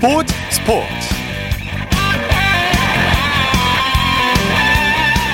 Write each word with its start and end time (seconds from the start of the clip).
스포츠 0.00 0.34
스포츠. 0.50 1.14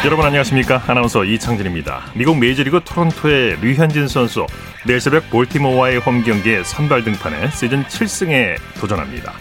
여러분 0.04 0.26
안녕하십니까? 0.26 0.82
아나운서 0.88 1.22
이창진입니다. 1.22 2.06
미국 2.16 2.36
메이저리그 2.36 2.80
토론토의 2.84 3.60
류현진 3.60 4.08
선수 4.08 4.44
내일 4.84 5.00
새벽 5.00 5.30
볼티모어와의 5.30 5.98
홈 5.98 6.24
경기에 6.24 6.64
선발 6.64 7.04
등판해 7.04 7.48
시즌 7.52 7.84
7승에 7.84 8.56
도전합니다. 8.80 9.34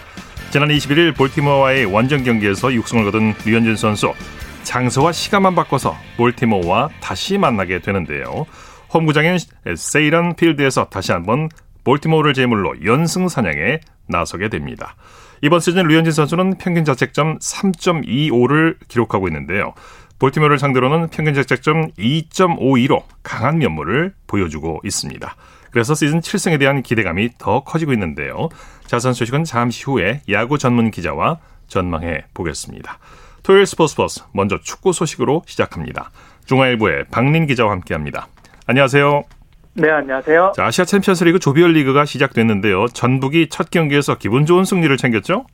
지난 0.52 0.68
21일 0.68 1.16
볼티모어와의 1.16 1.86
원정 1.86 2.22
경기에서 2.22 2.68
6승을 2.68 3.02
거둔 3.06 3.34
류현진 3.44 3.74
선수 3.74 4.12
장소와 4.62 5.10
시간만 5.10 5.56
바꿔서 5.56 5.96
볼티모어와 6.18 6.90
다시 7.00 7.36
만나게 7.36 7.80
되는데요. 7.80 8.46
홈구장인 8.94 9.38
세이런 9.74 10.36
필드에서 10.36 10.84
다시 10.84 11.10
한번 11.10 11.48
볼티모어를 11.86 12.34
제물로 12.34 12.74
연승 12.84 13.28
사냥에 13.28 13.78
나서게 14.08 14.48
됩니다. 14.48 14.96
이번 15.40 15.60
시즌 15.60 15.86
류현진 15.86 16.12
선수는 16.12 16.58
평균 16.58 16.84
자책점 16.84 17.38
3.25를 17.38 18.76
기록하고 18.88 19.28
있는데요. 19.28 19.72
볼티모어를 20.18 20.58
상대로는 20.58 21.08
평균 21.08 21.34
자책점 21.34 21.92
2.52로 21.92 23.04
강한 23.22 23.58
면모를 23.58 24.14
보여주고 24.26 24.80
있습니다. 24.82 25.36
그래서 25.70 25.94
시즌 25.94 26.20
7승에 26.20 26.58
대한 26.58 26.82
기대감이 26.82 27.30
더 27.38 27.62
커지고 27.62 27.92
있는데요. 27.92 28.48
자선 28.86 29.12
소식은 29.12 29.44
잠시 29.44 29.84
후에 29.84 30.22
야구 30.28 30.58
전문 30.58 30.90
기자와 30.90 31.38
전망해 31.68 32.24
보겠습니다. 32.34 32.98
토요일 33.44 33.64
스포츠 33.64 33.94
버스 33.94 34.22
먼저 34.32 34.58
축구 34.60 34.92
소식으로 34.92 35.44
시작합니다. 35.46 36.10
중화일보의 36.46 37.04
박린 37.12 37.46
기자와 37.46 37.70
함께합니다. 37.70 38.26
안녕하세요. 38.66 39.35
네, 39.78 39.90
안녕하세요. 39.90 40.52
자, 40.56 40.64
아시아 40.64 40.86
챔피언스리그 40.86 41.38
조별 41.38 41.72
리그가 41.72 42.06
시작됐는데요. 42.06 42.86
전북이 42.86 43.48
첫 43.50 43.70
경기에서 43.70 44.16
기분 44.16 44.46
좋은 44.46 44.64
승리를 44.64 44.96
챙겼죠? 44.96 45.44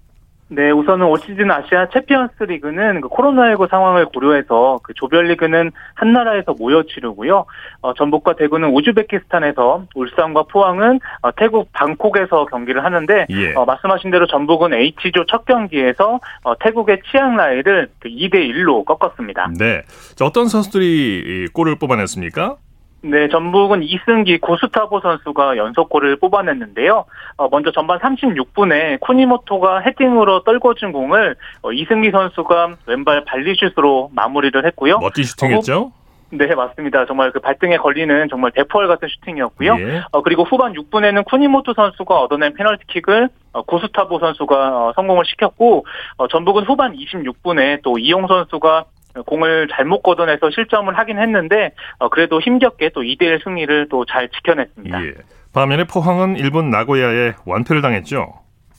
네, 0.47 0.71
우선은 0.71 1.07
올 1.07 1.19
시즌 1.19 1.51
아시아 1.51 1.89
챔피언스 1.89 2.45
리그는 2.45 3.01
그 3.01 3.09
코로나19 3.09 3.69
상황을 3.69 4.07
고려해서 4.07 4.79
그 4.83 4.93
조별 4.95 5.27
리그는 5.29 5.73
한 5.95 6.13
나라에서 6.13 6.55
모여 6.57 6.85
치르고요. 6.85 7.47
어, 7.81 7.95
전북과 7.95 8.37
대구는 8.37 8.69
우즈베키스탄에서 8.69 9.87
울산과 9.95 10.45
포항은 10.45 11.01
어, 11.23 11.33
태국 11.35 11.73
방콕에서 11.73 12.45
경기를 12.47 12.85
하는데 12.85 13.27
예. 13.31 13.55
어, 13.55 13.65
말씀하신 13.65 14.11
대로 14.13 14.27
전북은 14.27 14.75
H조 14.75 15.25
첫 15.27 15.47
경기에서 15.47 16.21
어, 16.45 16.59
태국의 16.59 17.01
치앙라이를 17.11 17.89
그 17.99 18.09
2대 18.09 18.35
1로 18.35 18.85
꺾었습니다. 18.85 19.53
네. 19.59 19.83
자, 20.15 20.27
어떤 20.27 20.47
선수들이 20.47 20.85
이 20.87 21.47
골을 21.55 21.77
뽑아냈습니까? 21.79 22.57
네, 23.05 23.29
전북은 23.29 23.83
이승기 23.83 24.39
고스타보 24.39 25.01
선수가 25.01 25.57
연속골을 25.57 26.17
뽑아냈는데요. 26.17 27.05
어, 27.37 27.49
먼저 27.51 27.73
전반 27.73 27.99
36분에 27.99 29.01
쿠니모토가 29.01 29.81
헤딩으로 29.81 30.45
떨궈준 30.45 30.93
공을 30.93 31.35
어, 31.63 31.73
이승기 31.73 32.13
선수가 32.13 32.77
왼발 32.87 33.25
발리슛으로 33.25 34.11
마무리를 34.15 34.65
했고요. 34.65 34.99
멋진 34.99 35.25
슈팅했죠? 35.25 35.91
네, 36.31 36.55
맞습니다. 36.55 37.05
정말 37.05 37.31
그 37.31 37.41
발등에 37.41 37.77
걸리는 37.77 38.29
정말 38.31 38.53
대포알 38.53 38.89
같은 38.89 39.09
슈팅이었고요. 39.09 39.77
예. 39.81 40.03
어, 40.13 40.23
그리고 40.23 40.45
후반 40.45 40.73
6분에는 40.73 41.27
쿠니모토 41.27 41.75
선수가 41.75 42.21
얻어낸 42.21 42.55
페널티킥을 42.55 43.29
어, 43.53 43.63
고스타보 43.63 44.19
선수가 44.19 44.55
어, 44.57 44.93
성공을 44.95 45.25
시켰고 45.27 45.85
어, 46.17 46.29
전북은 46.29 46.65
후반 46.65 46.97
26분에 46.97 47.83
또 47.83 47.99
이용 47.99 48.27
선수가 48.29 48.85
공을 49.27 49.69
잘못 49.73 50.03
걷어내서 50.03 50.51
실점을 50.51 50.97
하긴 50.97 51.19
했는데 51.19 51.73
어, 51.99 52.09
그래도 52.09 52.41
힘겹게 52.41 52.91
또 52.95 53.03
2대1 53.03 53.43
승리를 53.45 53.89
또 53.89 54.05
잘 54.05 54.29
지켜냈습니다. 54.29 55.05
예. 55.07 55.13
반면에 55.55 55.85
포항은 55.85 56.37
일본 56.37 56.71
나고야에 56.71 57.35
완패를 57.47 57.83
당했죠. 57.83 58.35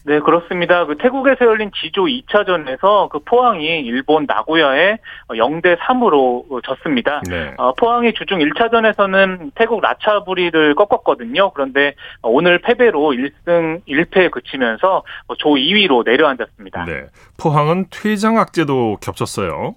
네, 0.06 0.20
그렇습니다. 0.20 0.86
그 0.86 0.98
태국에서 0.98 1.46
열린 1.46 1.72
지조 1.82 2.04
2차전에서 2.04 3.08
그 3.08 3.20
포항이 3.20 3.64
일본 3.80 4.26
나고야에 4.28 4.98
0대 5.30 5.78
3으로 5.78 6.62
졌습니다. 6.62 7.22
네. 7.30 7.54
어, 7.58 7.74
포항이 7.74 8.14
주중 8.14 8.40
1차전에서는 8.40 9.52
태국 9.56 9.80
라차부리를 9.82 10.76
꺾었거든요. 10.76 11.52
그런데 11.52 11.94
오늘 12.22 12.60
패배로 12.60 13.14
1승 13.14 13.82
1패에 13.88 14.30
그치면서 14.32 15.04
조 15.38 15.50
2위로 15.52 16.04
내려앉았습니다. 16.06 16.84
네. 16.86 17.06
포항은 17.40 17.86
퇴장 17.90 18.38
악재도 18.38 18.98
겹쳤어요. 19.02 19.76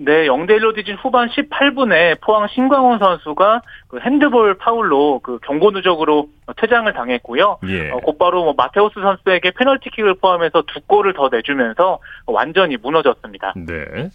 네, 0.00 0.26
0대 0.28 0.50
1로 0.58 0.76
뒤진 0.76 0.94
후반 0.94 1.28
18분에 1.28 2.20
포항 2.20 2.46
신광훈 2.54 3.00
선수가 3.00 3.62
그 3.88 3.98
핸드볼 3.98 4.56
파울로 4.56 5.18
그 5.18 5.40
경고 5.44 5.72
누적으로 5.72 6.28
퇴장을 6.56 6.90
당했고요. 6.92 7.58
예. 7.66 7.90
어, 7.90 7.96
곧바로 7.96 8.44
뭐 8.44 8.54
마테우스 8.56 8.94
선수에게 8.94 9.50
페널티킥을 9.50 10.14
포함해서 10.20 10.62
두 10.68 10.80
골을 10.86 11.14
더 11.14 11.28
내주면서 11.30 11.98
완전히 12.26 12.76
무너졌습니다. 12.76 13.54
네. 13.56 14.10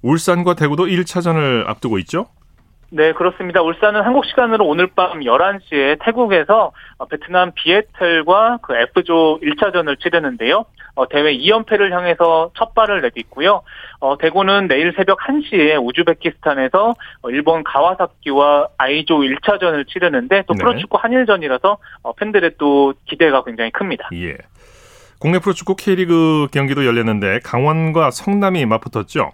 울산과 0.00 0.54
대구도 0.54 0.86
1차전을 0.86 1.68
앞두고 1.68 1.98
있죠? 1.98 2.28
네, 2.90 3.12
그렇습니다. 3.12 3.62
울산은 3.62 4.02
한국 4.02 4.24
시간으로 4.26 4.64
오늘 4.64 4.86
밤 4.86 5.20
11시에 5.20 5.98
태국에서 6.04 6.72
어, 6.98 7.06
베트남 7.06 7.50
비에텔과 7.54 8.58
그 8.62 8.76
F조 8.76 9.40
1차전을 9.42 9.98
치르는데요. 10.00 10.64
어, 10.94 11.08
대회 11.08 11.36
2연패를 11.36 11.90
향해서 11.90 12.52
첫 12.56 12.74
발을 12.74 13.02
내딛고요. 13.02 13.62
어, 14.00 14.16
대구는 14.18 14.68
내일 14.68 14.94
새벽 14.96 15.18
1시에 15.18 15.84
우즈베키스탄에서 15.84 16.94
어, 17.22 17.30
일본 17.30 17.64
가와사키와 17.64 18.68
I조 18.78 19.18
1차전을 19.18 19.88
치르는데 19.88 20.44
또 20.46 20.54
네. 20.54 20.62
프로축구 20.62 20.96
한일전이라서 20.96 21.78
어, 22.02 22.12
팬들의 22.14 22.52
또 22.58 22.94
기대가 23.04 23.42
굉장히 23.42 23.70
큽니다. 23.72 24.08
예. 24.14 24.36
국내 25.18 25.38
프로축구 25.38 25.76
K리그 25.76 26.48
경기도 26.52 26.86
열렸는데 26.86 27.40
강원과 27.42 28.10
성남이 28.10 28.64
맞붙었죠? 28.66 29.32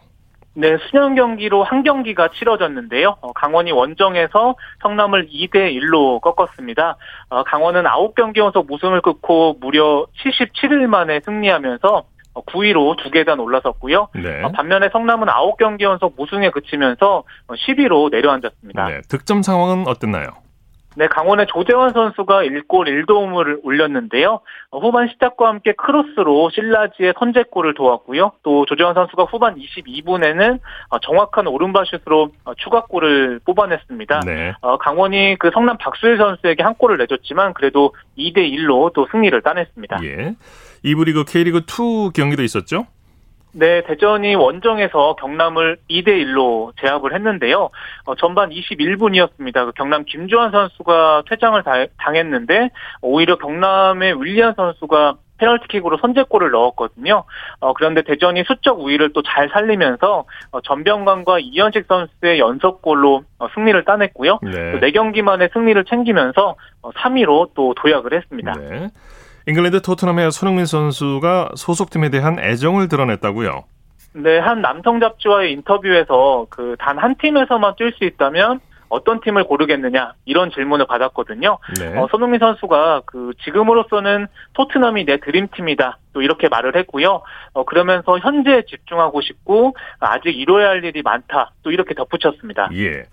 네, 0.54 0.76
수년 0.88 1.14
경기로 1.14 1.64
한 1.64 1.82
경기가 1.82 2.28
치러졌는데요. 2.28 3.16
어, 3.20 3.32
강원이 3.32 3.72
원정에서 3.72 4.54
성남을 4.82 5.28
2대 5.28 5.74
1로 5.74 6.20
꺾었습니다. 6.20 6.96
어, 7.30 7.42
강원은 7.44 7.84
9경기 7.84 8.36
연속 8.38 8.66
무승을 8.66 9.00
끊고 9.00 9.56
무려 9.60 10.06
77일 10.22 10.86
만에 10.86 11.20
승리하면서 11.20 12.04
9위로 12.34 12.96
두 12.96 13.10
계단 13.10 13.40
올라섰고요. 13.40 14.08
네. 14.14 14.42
어, 14.42 14.52
반면에 14.52 14.90
성남은 14.90 15.28
9경기 15.28 15.82
연속 15.82 16.14
무승에 16.16 16.50
그치면서 16.50 17.24
10위로 17.48 18.10
내려앉았습니다. 18.10 18.88
네. 18.88 19.00
득점 19.08 19.42
상황은 19.42 19.86
어땠나요? 19.86 20.28
네, 20.94 21.06
강원의 21.06 21.46
조재환 21.48 21.92
선수가 21.92 22.42
1골 22.42 23.06
1도움을 23.06 23.60
올렸는데요. 23.62 24.40
어, 24.70 24.78
후반 24.78 25.08
시작과 25.08 25.48
함께 25.48 25.72
크로스로 25.72 26.50
신라지의 26.50 27.14
선제골을 27.18 27.74
도왔고요. 27.74 28.32
또 28.42 28.66
조재환 28.66 28.94
선수가 28.94 29.24
후반 29.24 29.56
22분에는 29.56 30.58
어, 30.90 30.98
정확한 30.98 31.46
오른발슛으로 31.46 32.30
어, 32.44 32.54
추가골을 32.54 33.40
뽑아냈습니다. 33.44 34.20
네. 34.26 34.52
어, 34.60 34.76
강원이 34.76 35.36
그 35.38 35.50
성남 35.52 35.78
박수일 35.78 36.18
선수에게 36.18 36.62
한 36.62 36.74
골을 36.74 36.98
내줬지만 36.98 37.54
그래도 37.54 37.94
2대 38.18 38.38
1로 38.38 38.92
또 38.92 39.06
승리를 39.10 39.40
따냈습니다. 39.40 40.00
예. 40.04 40.34
2부 40.84 41.06
리그 41.06 41.24
K리그 41.24 41.62
2 41.66 42.12
경기도 42.14 42.42
있었죠? 42.42 42.86
네, 43.54 43.82
대전이 43.82 44.34
원정에서 44.34 45.16
경남을 45.16 45.76
2대 45.90 46.08
1로 46.08 46.72
제압을 46.80 47.14
했는데요. 47.14 47.68
어, 48.06 48.14
전반 48.14 48.48
21분이었습니다. 48.50 49.66
그 49.66 49.72
경남 49.72 50.04
김주환 50.06 50.50
선수가 50.50 51.24
퇴장을 51.28 51.62
다- 51.62 51.84
당했는데 51.98 52.70
오히려 53.02 53.36
경남의 53.36 54.20
윌리안 54.22 54.54
선수가 54.54 55.16
페널티킥으로 55.38 55.98
선제골을 55.98 56.50
넣었거든요. 56.52 57.24
어, 57.60 57.72
그런데 57.74 58.02
대전이 58.02 58.44
수적 58.46 58.78
우위를 58.80 59.12
또 59.12 59.22
잘 59.22 59.48
살리면서 59.50 60.24
어, 60.52 60.60
전병관과 60.62 61.40
이현식 61.40 61.86
선수의 61.88 62.38
연속골로 62.38 63.22
어, 63.38 63.48
승리를 63.54 63.84
따냈고요. 63.84 64.38
네. 64.42 64.72
또 64.72 64.78
4경기 64.78 65.20
만에 65.22 65.48
승리를 65.52 65.84
챙기면서 65.84 66.54
어, 66.82 66.90
3위로 66.92 67.50
또 67.54 67.74
도약을 67.74 68.14
했습니다. 68.14 68.52
네. 68.52 68.88
잉글랜드 69.46 69.82
토트넘의 69.82 70.30
손흥민 70.30 70.66
선수가 70.66 71.50
소속팀에 71.56 72.10
대한 72.10 72.38
애정을 72.38 72.88
드러냈다고요? 72.88 73.64
네, 74.14 74.38
한 74.38 74.60
남성 74.60 75.00
잡지와의 75.00 75.52
인터뷰에서 75.52 76.46
그 76.50 76.76
단 76.78 76.98
한 76.98 77.14
팀에서만 77.16 77.74
뛸 77.74 77.92
수 77.96 78.04
있다면 78.04 78.60
어떤 78.88 79.20
팀을 79.22 79.44
고르겠느냐 79.44 80.12
이런 80.26 80.50
질문을 80.50 80.86
받았거든요. 80.86 81.58
네. 81.80 81.96
어, 81.98 82.06
손흥민 82.10 82.38
선수가 82.40 83.02
그 83.06 83.32
지금으로서는 83.42 84.26
토트넘이 84.52 85.06
내 85.06 85.16
드림팀이다 85.18 85.96
또 86.12 86.20
이렇게 86.20 86.48
말을 86.50 86.76
했고요. 86.76 87.22
어, 87.54 87.64
그러면서 87.64 88.18
현재에 88.18 88.64
집중하고 88.68 89.22
싶고 89.22 89.74
아직 89.98 90.38
이뤄야 90.38 90.68
할 90.68 90.84
일이 90.84 91.00
많다 91.02 91.52
또 91.62 91.70
이렇게 91.70 91.94
덧붙였습니다. 91.94 92.68
예. 92.74 93.04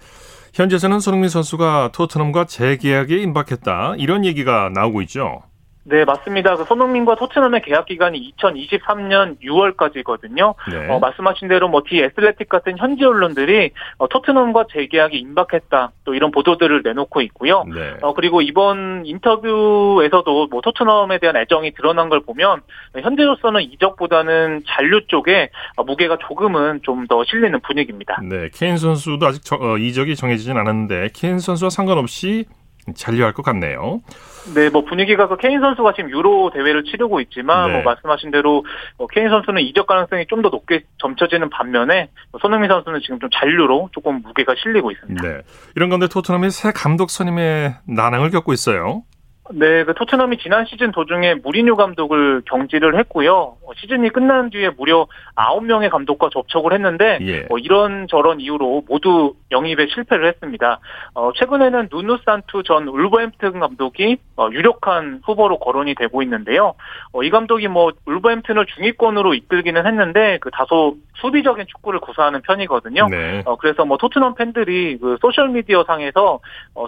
현재서는 0.53 0.99
손흥민 0.99 1.29
선수가 1.29 1.91
토트넘과 1.93 2.43
재계약에 2.45 3.15
임박했다 3.17 3.95
이런 3.97 4.25
얘기가 4.25 4.69
나오고 4.73 5.01
있죠. 5.03 5.43
네, 5.89 6.05
맞습니다. 6.05 6.55
그 6.55 6.63
손흥민과 6.65 7.15
토트넘의 7.15 7.61
계약 7.63 7.85
기간이 7.87 8.33
2023년 8.37 9.39
6월까지거든요. 9.41 10.53
네. 10.71 10.87
어, 10.89 10.99
말씀하신 10.99 11.47
대로 11.47 11.67
뭐 11.67 11.81
디 11.89 11.99
애슬레틱 12.03 12.47
같은 12.49 12.77
현지 12.77 13.03
언론들이 13.03 13.71
어, 13.97 14.07
토트넘과 14.07 14.65
재계약이 14.71 15.17
임박했다. 15.17 15.91
또 16.03 16.13
이런 16.13 16.29
보도들을 16.31 16.81
내놓고 16.83 17.21
있고요. 17.21 17.63
네. 17.73 17.95
어, 18.01 18.13
그리고 18.13 18.41
이번 18.41 19.03
인터뷰에서도 19.05 20.47
뭐 20.47 20.61
토트넘에 20.61 21.17
대한 21.19 21.35
애정이 21.37 21.71
드러난 21.73 22.09
걸 22.09 22.21
보면 22.21 22.61
현재로서는 23.01 23.61
이적보다는 23.63 24.63
잔류 24.67 25.07
쪽에 25.07 25.49
어, 25.75 25.83
무게가 25.83 26.17
조금은 26.27 26.81
좀 26.83 26.99
더 27.09 27.23
실리는 27.23 27.59
분위기입니다. 27.61 28.19
네, 28.21 28.49
케인 28.53 28.77
선수도 28.77 29.25
아직 29.25 29.41
저, 29.43 29.55
어, 29.55 29.77
이적이 29.77 30.15
정해지진 30.15 30.55
않았는데 30.57 31.09
케인 31.15 31.39
선수와 31.39 31.71
상관없이 31.71 32.45
잔류할 32.95 33.33
것 33.33 33.43
같네요. 33.43 34.01
네, 34.55 34.69
뭐 34.69 34.83
분위기가 34.83 35.27
그 35.27 35.37
케인 35.37 35.59
선수가 35.59 35.93
지금 35.93 36.09
유로 36.09 36.49
대회를 36.51 36.83
치르고 36.85 37.19
있지만 37.21 37.67
네. 37.67 37.73
뭐 37.73 37.83
말씀하신 37.83 38.31
대로 38.31 38.65
뭐 38.97 39.05
케인 39.07 39.29
선수는 39.29 39.61
이적 39.61 39.85
가능성이 39.85 40.25
좀 40.27 40.41
더 40.41 40.47
높게 40.49 40.83
점쳐지는 40.99 41.49
반면에 41.49 42.09
손흥민 42.41 42.69
선수는 42.69 43.01
지금 43.01 43.19
좀 43.19 43.29
잔류로 43.33 43.89
조금 43.91 44.21
무게가 44.21 44.55
실리고 44.57 44.91
있습니다. 44.91 45.21
네. 45.21 45.41
이런 45.75 45.89
건데 45.89 46.07
토트넘이 46.07 46.49
새 46.49 46.71
감독 46.71 47.09
선임의 47.09 47.75
난항을 47.87 48.29
겪고 48.31 48.53
있어요. 48.53 49.03
네, 49.51 49.83
그 49.83 49.93
토트넘이 49.95 50.37
지난 50.37 50.65
시즌 50.65 50.91
도중에 50.91 51.35
무리뉴 51.35 51.75
감독을 51.75 52.43
경질을 52.45 52.99
했고요. 52.99 53.57
어, 53.63 53.71
시즌이 53.77 54.09
끝난 54.09 54.51
뒤에 54.51 54.69
무려 54.77 55.07
9명의 55.35 55.89
감독과 55.89 56.29
접촉을 56.31 56.73
했는데 56.73 57.17
예. 57.21 57.47
어, 57.49 57.57
이런 57.57 58.07
저런 58.07 58.39
이유로 58.39 58.83
모두 58.87 59.33
영입에 59.51 59.87
실패를 59.87 60.27
했습니다. 60.27 60.79
어, 61.15 61.31
최근에는 61.33 61.89
누누 61.91 62.19
산투 62.25 62.63
전 62.63 62.87
울버햄튼 62.87 63.59
감독이 63.59 64.17
어, 64.37 64.49
유력한 64.51 65.21
후보로 65.25 65.57
거론이 65.57 65.95
되고 65.95 66.21
있는데요. 66.21 66.75
어, 67.11 67.23
이 67.23 67.31
감독이 67.31 67.67
뭐 67.67 67.91
울버햄튼을 68.05 68.67
중위권으로 68.67 69.33
이끌기는 69.33 69.85
했는데 69.85 70.37
그 70.41 70.51
다소 70.51 70.95
수비적인 71.15 71.65
축구를 71.67 71.99
구사하는 71.99 72.41
편이거든요. 72.41 73.07
네. 73.09 73.41
어, 73.45 73.55
그래서 73.55 73.83
뭐 73.83 73.97
토트넘 73.97 74.35
팬들이 74.35 74.97
그 74.99 75.17
소셜 75.21 75.49
미디어 75.49 75.83
상에서 75.85 76.39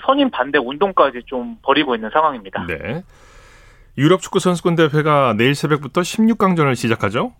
선임 0.06 0.30
반대 0.30 0.60
운동까지 0.60 1.24
좀 1.26 1.58
벌이고 1.64 1.96
있는 1.96 2.10
상황입니다. 2.12 2.51
있습니다. 2.52 2.66
네. 2.68 3.04
유럽 3.98 4.22
축구 4.22 4.40
선수권 4.40 4.76
대회가 4.76 5.34
내일 5.38 5.56
새벽부터 5.56 6.02
16강전을 6.02 6.76
시작하죠? 6.76 7.34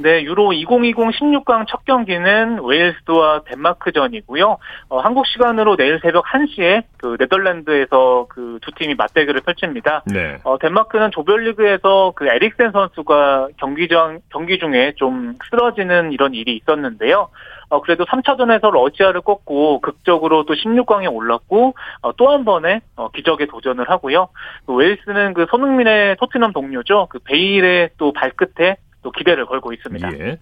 네, 0.00 0.22
유로 0.22 0.52
2020 0.52 1.18
16강 1.18 1.66
첫 1.68 1.84
경기는 1.84 2.60
웨일스와 2.62 3.42
덴마크전이고요. 3.46 4.58
어, 4.88 5.00
한국 5.00 5.26
시간으로 5.26 5.76
내일 5.76 5.98
새벽 6.00 6.24
1시에 6.26 6.84
그 6.98 7.16
네덜란드에서 7.18 8.26
그 8.28 8.58
두 8.62 8.72
팀이 8.72 8.94
맞대결을 8.94 9.40
펼칩니다. 9.42 10.02
네. 10.06 10.38
어, 10.44 10.58
덴마크는 10.58 11.10
조별리그에서 11.10 12.12
그 12.14 12.26
에릭센 12.26 12.72
선수가 12.72 13.48
경기 13.56 13.88
중 13.88 14.20
경기 14.30 14.58
중에 14.58 14.92
좀 14.96 15.34
쓰러지는 15.50 16.12
이런 16.12 16.34
일이 16.34 16.56
있었는데요. 16.56 17.28
어, 17.70 17.80
그래도 17.82 18.04
3차전에서 18.04 18.70
러시아를 18.70 19.20
꺾고 19.20 19.80
극적으로 19.80 20.44
또 20.44 20.54
16강에 20.54 21.12
올랐고 21.12 21.74
어, 22.02 22.12
또 22.16 22.28
한 22.28 22.44
번의 22.44 22.80
어, 22.96 23.10
기적에 23.10 23.46
도전을 23.46 23.88
하고요. 23.88 24.28
그 24.66 24.74
웨일스는 24.74 25.32
그 25.34 25.46
손흥민의 25.50 26.16
토트넘 26.16 26.52
동료죠. 26.52 27.06
그 27.10 27.18
베일의 27.24 27.90
또 27.96 28.12
발끝에 28.12 28.76
또 29.08 29.12
기대를 29.12 29.46
걸고 29.46 29.72
있습니다. 29.72 30.12
예. 30.18 30.38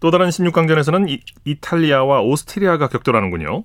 또 0.00 0.10
다른 0.10 0.28
16강전에서는 0.28 1.08
이, 1.08 1.20
이탈리아와 1.44 2.22
오스트리아가 2.22 2.88
격돌하는군요. 2.88 3.64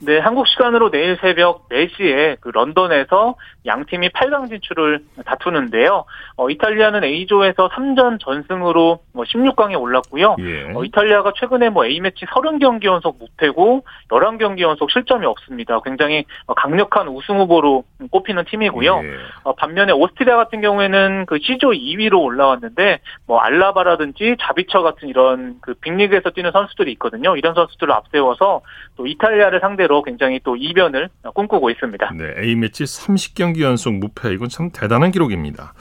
네, 0.00 0.18
한국 0.18 0.46
시간으로 0.46 0.90
내일 0.90 1.16
새벽 1.20 1.68
4시에 1.70 2.36
그 2.40 2.50
런던에서 2.50 3.34
양 3.66 3.84
팀이 3.84 4.10
8강 4.10 4.48
진출을 4.48 5.00
다투는데요. 5.24 6.04
어, 6.36 6.50
이탈리아는 6.50 7.02
A조에서 7.02 7.68
3전 7.68 8.20
전승으로 8.20 9.00
뭐 9.12 9.24
16강에 9.24 9.80
올랐고요. 9.80 10.36
예. 10.38 10.72
어, 10.72 10.84
이탈리아가 10.84 11.32
최근에 11.34 11.70
뭐 11.70 11.84
A매치 11.84 12.26
30경기 12.26 12.84
연속 12.84 13.18
무패고 13.18 13.84
11경기 14.08 14.60
연속 14.60 14.90
실점이 14.92 15.26
없습니다. 15.26 15.80
굉장히 15.80 16.24
강력한 16.56 17.08
우승 17.08 17.40
후보로 17.40 17.82
꼽히는 18.12 18.44
팀이고요. 18.44 19.00
예. 19.02 19.16
어, 19.42 19.54
반면에 19.54 19.92
오스트리아 19.92 20.36
같은 20.36 20.60
경우에는 20.60 21.26
그 21.26 21.40
C조 21.40 21.70
2위로 21.70 22.22
올라왔는데 22.22 23.00
뭐 23.26 23.40
알라바라든지 23.40 24.36
자비처 24.40 24.82
같은 24.82 25.08
이런 25.08 25.56
그 25.60 25.74
빅리그에서 25.74 26.30
뛰는 26.30 26.52
선수들이 26.52 26.92
있거든요. 26.92 27.36
이런 27.36 27.54
선수들을 27.54 27.92
앞세워서 27.92 28.60
또 28.96 29.06
이탈리아를 29.06 29.58
상대로 29.60 29.87
상대로 29.88 30.02
굉장히 30.02 30.38
또 30.44 30.54
이변을 30.54 31.08
꿈꾸고 31.34 31.70
있습니다. 31.70 32.12
네, 32.14 32.34
A매치 32.38 32.84
30경기 32.84 33.62
연속 33.62 33.94
무패 33.94 34.32
이건 34.34 34.48
참 34.48 34.70
대단한 34.70 35.10
기록입니다. 35.10 35.72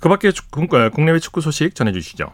그 0.00 0.08
밖에 0.08 0.30
국내외 0.92 1.18
축구 1.18 1.40
소식 1.40 1.74
전해주시죠. 1.74 2.26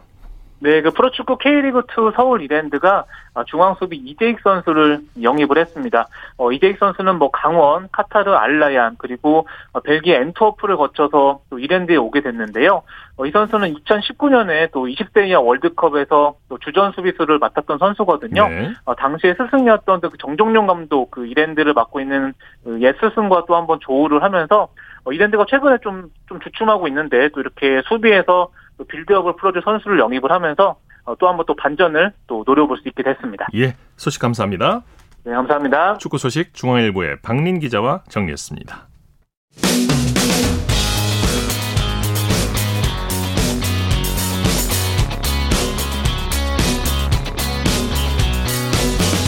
네, 0.61 0.81
그 0.81 0.91
프로축구 0.91 1.37
K리그2 1.37 2.15
서울 2.15 2.41
이랜드가 2.41 3.05
어, 3.33 3.43
중앙수비 3.45 3.95
이재익 3.95 4.39
선수를 4.41 4.99
영입을 5.21 5.57
했습니다. 5.57 6.07
어, 6.37 6.51
이재익 6.51 6.79
선수는 6.79 7.17
뭐 7.17 7.31
강원, 7.31 7.87
카타르 7.91 8.33
알라얀, 8.33 8.95
그리고 8.97 9.47
어, 9.71 9.79
벨기에 9.79 10.17
엔트워프를 10.17 10.75
거쳐서 10.77 11.39
또 11.49 11.59
이랜드에 11.59 11.95
오게 11.95 12.21
됐는데요. 12.21 12.81
어, 13.17 13.25
이 13.25 13.31
선수는 13.31 13.75
2019년에 13.75 14.71
또 14.71 14.87
20대 14.87 15.27
이하 15.27 15.39
월드컵에서 15.39 16.35
또 16.49 16.57
주전 16.57 16.91
수비수를 16.93 17.37
맡았던 17.39 17.77
선수거든요. 17.77 18.47
네. 18.49 18.73
어, 18.85 18.95
당시에 18.95 19.35
스승이었던 19.35 20.01
그 20.01 20.09
정종용 20.17 20.67
감독 20.67 21.11
그 21.11 21.27
이랜드를 21.27 21.73
맡고 21.73 22.01
있는 22.01 22.33
그 22.63 22.79
옛 22.81 22.95
스승과 22.99 23.45
또 23.47 23.55
한번 23.55 23.79
조우를 23.81 24.23
하면서 24.23 24.69
어, 25.03 25.11
이랜드가 25.11 25.45
최근에 25.49 25.77
좀, 25.81 26.09
좀 26.27 26.39
주춤하고 26.39 26.87
있는데 26.87 27.29
또 27.29 27.41
이렇게 27.41 27.81
수비에서 27.87 28.49
빌드업을 28.85 29.35
풀어줄 29.35 29.61
선수를 29.63 29.99
영입을 29.99 30.31
하면서 30.31 30.77
어, 31.05 31.15
또한번 31.15 31.45
또 31.47 31.55
반전을 31.55 32.13
또 32.27 32.43
노려볼 32.45 32.77
수 32.77 32.87
있게 32.87 33.03
됐습니다. 33.03 33.47
예, 33.55 33.75
소식 33.97 34.21
감사합니다. 34.21 34.83
네, 35.23 35.33
감사합니다. 35.33 35.97
축구 35.97 36.17
소식 36.17 36.53
중앙일보의 36.53 37.17
박민 37.21 37.59
기자와 37.59 38.03
정리했습니다. 38.09 38.87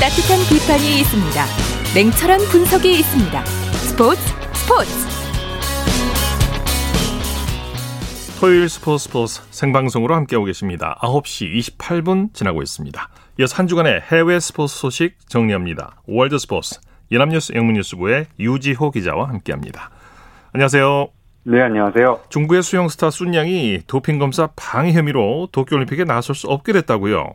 따뜻한 0.01 0.39
비판이 0.49 0.99
있습니다. 1.01 1.45
냉철한 1.93 2.39
분석이 2.51 2.91
있습니다. 2.91 3.45
스포츠 3.45 4.21
스포츠. 4.53 5.10
토요일 8.41 8.69
스포츠 8.69 9.03
스포츠 9.03 9.43
생방송으로 9.51 10.15
함께하고 10.15 10.45
계십니다. 10.45 10.97
9시 11.03 11.77
28분 11.77 12.33
지나고 12.33 12.63
있습니다. 12.63 13.07
이어서 13.39 13.55
한 13.55 13.67
주간의 13.67 14.01
해외 14.11 14.39
스포츠 14.39 14.79
소식 14.79 15.29
정리합니다. 15.29 16.01
월드 16.07 16.39
스포츠 16.39 16.79
연합뉴스 17.11 17.53
영문뉴스부의 17.53 18.25
유지호 18.39 18.89
기자와 18.89 19.29
함께합니다. 19.29 19.91
안녕하세요. 20.53 21.09
네, 21.43 21.61
안녕하세요. 21.61 22.21
중국의 22.29 22.63
수영 22.63 22.87
스타 22.87 23.11
쑨양이 23.11 23.81
도핑 23.85 24.17
검사 24.17 24.49
방해 24.55 24.91
혐의로 24.93 25.47
도쿄올림픽에 25.51 26.05
나설 26.05 26.33
수 26.33 26.47
없게 26.47 26.73
됐다고요. 26.73 27.33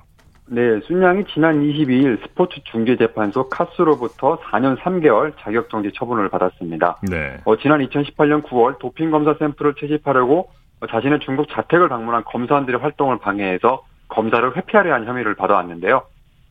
네, 0.49 0.81
쑨양이 0.89 1.25
지난 1.33 1.63
22일 1.63 2.21
스포츠 2.23 2.61
중재재판소 2.65 3.49
카스로부터 3.49 4.41
4년 4.41 4.77
3개월 4.79 5.35
자격정지 5.39 5.93
처분을 5.95 6.29
받았습니다. 6.31 6.99
네. 7.09 7.37
어, 7.45 7.57
지난 7.59 7.79
2018년 7.87 8.43
9월 8.43 8.81
도핑 8.81 9.13
검사 9.13 9.35
샘플을 9.39 9.75
채집하려고 9.81 10.49
자신의 10.89 11.21
중국 11.21 11.49
자택을 11.49 11.89
방문한 11.89 12.25
검사원들의 12.25 12.81
활동을 12.81 13.19
방해해서 13.19 13.85
검사를 14.09 14.57
회피하려 14.57 14.93
한 14.93 15.07
혐의를 15.07 15.35
받아왔는데요. 15.35 16.03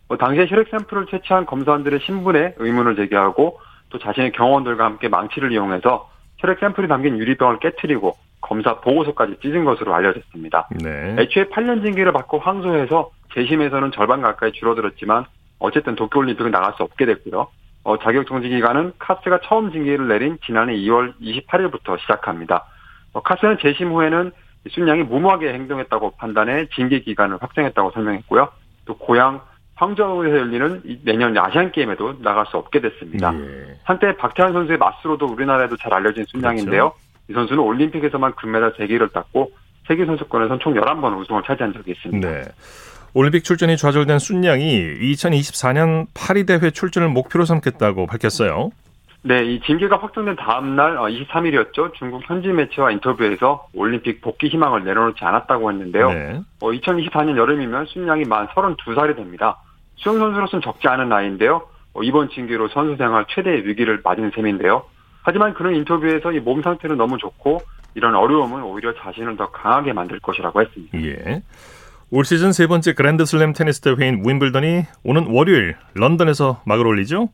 뭐 0.07 0.17
당시에 0.17 0.47
혈액 0.47 0.69
샘플을 0.69 1.07
채취한 1.07 1.45
검사원들의 1.45 1.99
신분에 2.01 2.55
의문을 2.57 2.95
제기하고 2.95 3.59
또 3.89 3.99
자신의 3.99 4.31
경호원들과 4.33 4.83
함께 4.83 5.07
망치를 5.07 5.51
이용해서 5.51 6.09
혈액 6.37 6.59
샘플이 6.59 6.87
담긴 6.87 7.17
유리병을 7.17 7.59
깨뜨리고 7.59 8.15
검사 8.41 8.79
보고서까지 8.81 9.37
찢은 9.41 9.65
것으로 9.65 9.93
알려졌습니다. 9.95 10.69
네. 10.83 11.15
애초에 11.17 11.45
8년 11.45 11.83
징계를 11.83 12.11
받고 12.11 12.39
항소해서 12.39 13.09
재심에서는 13.33 13.91
절반 13.91 14.21
가까이 14.21 14.51
줄어들었지만 14.51 15.25
어쨌든 15.59 15.95
도쿄올림픽은 15.95 16.51
나갈 16.51 16.73
수 16.73 16.83
없게 16.83 17.05
됐고요. 17.05 17.47
어, 17.83 17.99
자격 17.99 18.27
정지 18.27 18.49
기간은 18.49 18.93
카스가 18.99 19.39
처음 19.43 19.71
징계를 19.71 20.07
내린 20.07 20.37
지난해 20.45 20.75
2월 20.75 21.13
28일부터 21.21 21.99
시작합니다. 22.01 22.65
어, 23.15 23.21
카스는 23.21 23.57
재심 23.61 23.91
후에는 23.91 24.31
순양이 24.69 25.03
무모하게 25.03 25.53
행동했다고 25.53 26.15
판단해 26.17 26.67
징계 26.75 26.99
기간을 26.99 27.37
확정했다고 27.41 27.91
설명했고요. 27.91 28.49
또 28.85 28.97
고향 28.97 29.41
황저우에서 29.75 30.37
열리는 30.37 30.81
내년 31.03 31.37
아시안 31.37 31.71
게임에도 31.71 32.21
나갈 32.21 32.45
수 32.47 32.57
없게 32.57 32.81
됐습니다. 32.81 33.33
예. 33.33 33.77
한때 33.83 34.15
박태환 34.17 34.53
선수의 34.53 34.77
마스로도 34.77 35.27
우리나라에도 35.27 35.77
잘 35.77 35.93
알려진 35.93 36.25
순양인데요. 36.27 36.91
그렇죠. 36.91 36.95
이 37.29 37.33
선수는 37.33 37.63
올림픽에서만 37.63 38.35
금메달 38.35 38.73
3개를 38.73 39.11
땄고 39.13 39.51
세계 39.87 40.05
선수권에서는 40.05 40.59
총 40.59 40.73
11번 40.73 41.17
우승을 41.19 41.43
차지한 41.45 41.73
적이 41.73 41.91
있습니다. 41.91 42.29
네. 42.29 42.43
올림픽 43.13 43.43
출전이 43.45 43.77
좌절된 43.77 44.19
순양이 44.19 44.81
2024년 44.99 46.07
파리 46.13 46.45
대회 46.45 46.69
출전을 46.69 47.09
목표로 47.09 47.45
삼겠다고 47.45 48.07
밝혔어요. 48.07 48.71
네, 49.27 49.43
이 49.43 49.59
징계가 49.61 49.97
확정된 49.97 50.35
다음 50.35 50.75
날 50.75 50.97
23일이었죠. 50.97 51.79
어, 51.79 51.91
중국 51.97 52.21
현지 52.29 52.47
매체와 52.49 52.91
인터뷰에서 52.91 53.67
올림픽 53.73 54.21
복귀 54.21 54.49
희망을 54.49 54.83
내려놓지 54.83 55.23
않았다고 55.25 55.71
했는데요. 55.71 56.11
네. 56.11 56.41
어, 56.61 56.71
2024년 56.71 57.35
여름이면 57.35 57.87
순양이 57.87 58.23
만 58.25 58.47
32살이 58.49 59.15
됩니다. 59.15 59.57
수영 59.95 60.19
선수로서는 60.19 60.61
적지 60.61 60.87
않은 60.87 61.09
나이인데요. 61.09 61.63
어, 61.93 62.03
이번 62.03 62.29
징계로 62.29 62.67
선수 62.67 62.97
생활 62.97 63.25
최대 63.29 63.49
위기를 63.49 63.99
맞은 64.03 64.29
셈인데요. 64.35 64.83
하지만 65.23 65.55
그런 65.55 65.73
인터뷰에서 65.73 66.31
이 66.31 66.39
몸 66.39 66.61
상태는 66.61 66.95
너무 66.97 67.17
좋고 67.17 67.61
이런 67.95 68.13
어려움은 68.13 68.61
오히려 68.61 68.93
자신을 68.93 69.37
더 69.37 69.49
강하게 69.49 69.93
만들 69.93 70.19
것이라고 70.19 70.61
했습니다. 70.61 71.01
예. 71.01 71.41
올 72.11 72.25
시즌 72.25 72.51
세 72.51 72.67
번째 72.67 72.93
그랜드슬램 72.93 73.53
테니스 73.53 73.81
대회인 73.81 74.21
윈블던이 74.23 74.83
오는 75.03 75.27
월요일 75.31 75.77
런던에서 75.95 76.61
막을 76.67 76.85
올리죠? 76.85 77.29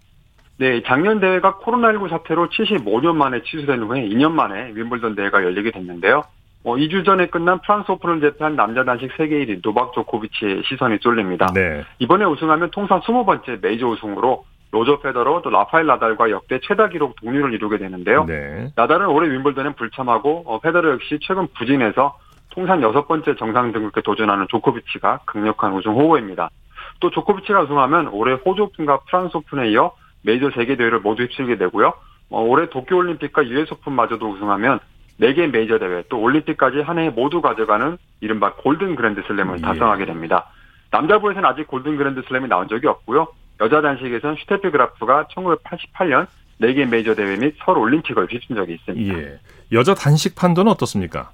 네, 0.61 0.83
작년 0.85 1.19
대회가 1.19 1.57
코로나19 1.57 2.07
사태로 2.07 2.49
75년 2.49 3.15
만에 3.15 3.41
취소된 3.41 3.81
후에 3.81 4.07
2년 4.09 4.31
만에 4.33 4.73
윈블던 4.75 5.15
대회가 5.15 5.43
열리게 5.43 5.71
됐는데요. 5.71 6.21
어, 6.63 6.75
2주 6.75 7.03
전에 7.03 7.25
끝난 7.29 7.59
프랑스 7.61 7.91
오픈을 7.91 8.21
제패한 8.21 8.55
남자 8.55 8.83
단식 8.83 9.09
세계 9.17 9.43
1위 9.43 9.63
노박 9.63 9.91
조코비치의 9.93 10.61
시선이 10.67 10.99
쏠립니다. 11.01 11.47
네. 11.55 11.83
이번에 11.97 12.25
우승하면 12.25 12.69
통상 12.69 13.01
20번째 13.01 13.59
메이저 13.59 13.87
우승으로 13.87 14.45
로저 14.69 14.99
페더러 14.99 15.41
또 15.41 15.49
라파엘 15.49 15.87
나달과 15.87 16.29
역대 16.29 16.59
최다 16.61 16.89
기록 16.89 17.15
동률을 17.15 17.55
이루게 17.55 17.79
되는데요. 17.79 18.25
네. 18.25 18.71
나달은 18.75 19.07
올해 19.07 19.31
윈블던에 19.31 19.73
불참하고 19.73 20.43
어, 20.45 20.59
페더러 20.59 20.91
역시 20.91 21.17
최근 21.23 21.47
부진해서 21.57 22.19
통산 22.51 22.83
여섯 22.83 23.07
번째 23.07 23.35
정상 23.35 23.71
등극에 23.71 24.01
도전하는 24.01 24.45
조코비치가 24.47 25.21
강력한 25.25 25.73
우승 25.73 25.93
후보입니다. 25.93 26.51
또 26.99 27.09
조코비치가 27.09 27.63
우승하면 27.63 28.09
올해 28.09 28.35
호주 28.35 28.61
오픈과 28.61 28.99
프랑스 29.09 29.35
오픈에 29.37 29.71
이어 29.71 29.91
메이저 30.23 30.49
세 30.51 30.61
개 30.61 30.75
대회를 30.75 30.99
모두 30.99 31.23
휩쓸게 31.23 31.57
되고요. 31.57 31.93
어, 32.29 32.41
올해 32.41 32.69
도쿄올림픽과 32.69 33.47
US 33.47 33.73
오픈마저도 33.73 34.29
우승하면 34.29 34.79
4개 35.19 35.47
메이저 35.51 35.77
대회 35.77 36.03
또 36.09 36.19
올림픽까지 36.19 36.79
한 36.81 36.97
해 36.97 37.09
모두 37.09 37.41
가져가는 37.41 37.97
이른바 38.21 38.53
골든 38.55 38.95
그랜드 38.95 39.21
슬램을 39.27 39.57
예. 39.57 39.61
달성하게 39.61 40.05
됩니다. 40.05 40.47
남자부에서는 40.91 41.47
아직 41.47 41.67
골든 41.67 41.97
그랜드 41.97 42.21
슬램이 42.27 42.47
나온 42.47 42.67
적이 42.67 42.87
없고요. 42.87 43.27
여자 43.61 43.81
단식에서는 43.81 44.35
슈테피 44.37 44.71
그라프가 44.71 45.27
1988년 45.35 46.27
4개 46.61 46.87
메이저 46.87 47.13
대회 47.15 47.35
및 47.37 47.55
서울 47.63 47.79
올림픽을 47.79 48.27
휩쓴 48.31 48.55
적이 48.55 48.73
있습니다. 48.75 49.17
예. 49.19 49.39
여자 49.71 49.93
단식 49.93 50.35
판도는 50.35 50.71
어떻습니까? 50.71 51.31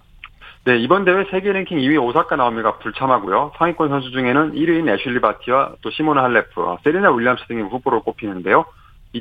네, 0.66 0.78
이번 0.80 1.06
대회 1.06 1.24
세계 1.32 1.54
랭킹 1.54 1.78
2위 1.78 2.02
오사카 2.02 2.36
나오미가 2.36 2.80
불참하고요. 2.80 3.54
상위권 3.58 3.88
선수 3.90 4.12
중에는 4.12 4.52
1위인 4.54 4.90
애슐리 4.90 5.22
바티와 5.22 5.76
또 5.82 5.90
시모나 5.92 6.24
할레프, 6.24 6.62
세리나 6.84 7.12
윌리엄스 7.12 7.46
등이 7.48 7.62
후보로 7.62 8.04
꼽히는데요. 8.04 8.66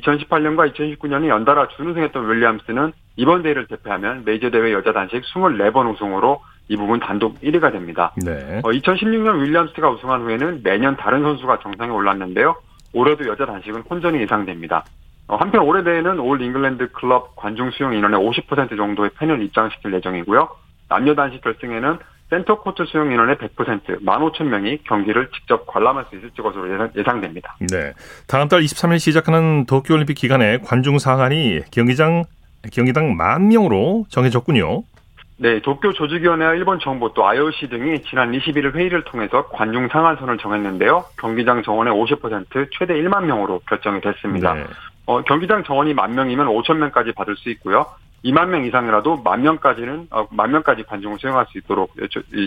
2018년과 0.01 0.73
2019년에 0.73 1.27
연달아 1.27 1.69
준우승했던 1.69 2.29
윌리엄스는 2.29 2.93
이번 3.15 3.43
대회를 3.43 3.67
제패하면 3.67 4.23
메이저 4.25 4.49
대회 4.49 4.71
여자 4.73 4.93
단식 4.93 5.21
24번 5.23 5.93
우승으로 5.93 6.41
이 6.69 6.75
부분 6.75 6.99
단독 6.99 7.39
1위가 7.41 7.71
됩니다. 7.71 8.13
네. 8.23 8.59
어, 8.63 8.69
2016년 8.69 9.41
윌리엄스가 9.41 9.89
우승한 9.89 10.21
후에는 10.21 10.61
매년 10.63 10.95
다른 10.97 11.23
선수가 11.23 11.59
정상에 11.59 11.91
올랐는데요. 11.91 12.55
올해도 12.93 13.27
여자 13.27 13.45
단식은 13.45 13.81
혼전이 13.89 14.19
예상됩니다. 14.21 14.83
어, 15.27 15.35
한편 15.35 15.61
올해 15.61 15.83
대회는 15.83 16.19
올 16.19 16.41
잉글랜드 16.41 16.91
클럽 16.91 17.35
관중 17.35 17.71
수용 17.71 17.93
인원의 17.93 18.19
50% 18.19 18.77
정도의 18.77 19.11
팬을 19.17 19.41
입장시킬 19.41 19.93
예정이고요. 19.93 20.49
남녀 20.89 21.15
단식 21.15 21.41
결승에는 21.41 21.97
센터 22.29 22.59
코트 22.59 22.83
수용 22.85 23.11
인원의 23.11 23.37
100% 23.37 24.03
15,000명이 24.03 24.83
경기를 24.83 25.29
직접 25.31 25.65
관람할 25.65 26.05
수 26.09 26.17
있을 26.17 26.29
것으로 26.31 26.69
예상, 26.97 27.21
됩니다 27.21 27.55
네. 27.59 27.93
다음 28.27 28.47
달 28.49 28.61
23일 28.61 28.99
시작하는 28.99 29.65
도쿄 29.65 29.93
올림픽 29.93 30.15
기간에 30.15 30.57
관중 30.59 30.99
상한이 30.99 31.61
경기장 31.71 32.23
경기당 32.71 33.15
만 33.15 33.47
명으로 33.47 34.05
정해졌군요. 34.09 34.83
네, 35.39 35.61
도쿄 35.61 35.93
조직위원회와 35.93 36.55
일본 36.55 36.79
정부 36.79 37.13
또 37.13 37.25
IOC 37.25 37.69
등이 37.69 38.01
지난 38.09 38.31
21일 38.31 38.73
회의를 38.73 39.03
통해서 39.03 39.47
관중 39.49 39.87
상한선을 39.87 40.39
정했는데요. 40.39 41.05
경기장 41.19 41.61
정원의 41.61 41.93
50% 41.93 42.69
최대 42.77 42.95
1만 42.95 43.25
명으로 43.25 43.61
결정이 43.69 44.01
됐습니다. 44.01 44.55
네. 44.55 44.63
어, 45.05 45.21
경기장 45.21 45.63
정원이 45.63 45.93
만 45.93 46.15
명이면 46.15 46.47
5천 46.47 46.77
명까지 46.77 47.13
받을 47.13 47.35
수 47.37 47.49
있고요. 47.51 47.85
2만 48.27 48.49
명 48.49 48.65
이상이라도 48.65 49.17
만 49.23 49.41
명까지는 49.41 50.07
어, 50.11 50.27
만 50.31 50.51
명까지 50.51 50.83
관중을 50.83 51.17
수용할 51.19 51.45
수 51.49 51.57
있도록 51.57 51.93